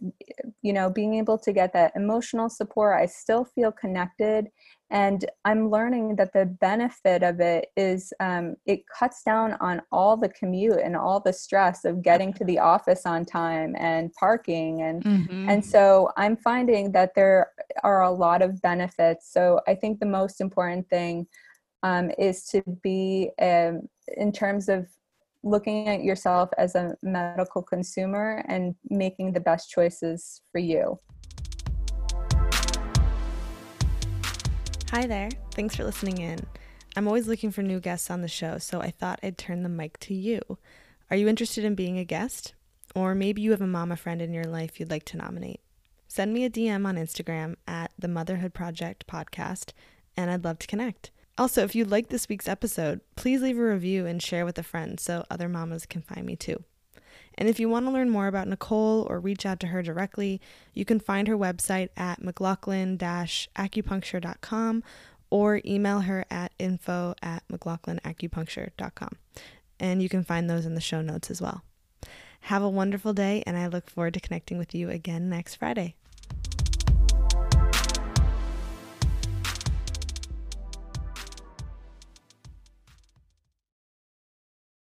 [0.61, 4.47] you know, being able to get that emotional support, I still feel connected
[4.91, 10.15] and i'm learning that the benefit of it is um, it cuts down on all
[10.15, 14.81] the commute and all the stress of getting to the office on time and parking
[14.81, 15.49] and mm-hmm.
[15.49, 17.51] and so i'm finding that there
[17.83, 19.31] are a lot of benefits.
[19.31, 21.27] So i think the most important thing
[21.83, 24.87] um, is to be um, in terms of
[25.43, 30.99] looking at yourself as a medical consumer and making the best choices for you
[34.95, 35.29] Hi there.
[35.51, 36.39] Thanks for listening in.
[36.95, 39.67] I'm always looking for new guests on the show, so I thought I'd turn the
[39.67, 40.39] mic to you.
[41.11, 42.53] Are you interested in being a guest?
[42.95, 45.59] Or maybe you have a mama friend in your life you'd like to nominate.
[46.07, 49.73] Send me a DM on Instagram at the Motherhood Project Podcast,
[50.15, 51.11] and I'd love to connect.
[51.37, 54.63] Also, if you like this week's episode, please leave a review and share with a
[54.63, 56.63] friend so other mamas can find me too.
[57.35, 60.39] And if you want to learn more about Nicole or reach out to her directly,
[60.73, 64.83] you can find her website at mclaughlin-acupuncture.com
[65.29, 69.17] or email her at info at mclaughlinAcupuncture.com.
[69.79, 71.63] And you can find those in the show notes as well.
[72.41, 75.95] Have a wonderful day, and I look forward to connecting with you again next Friday.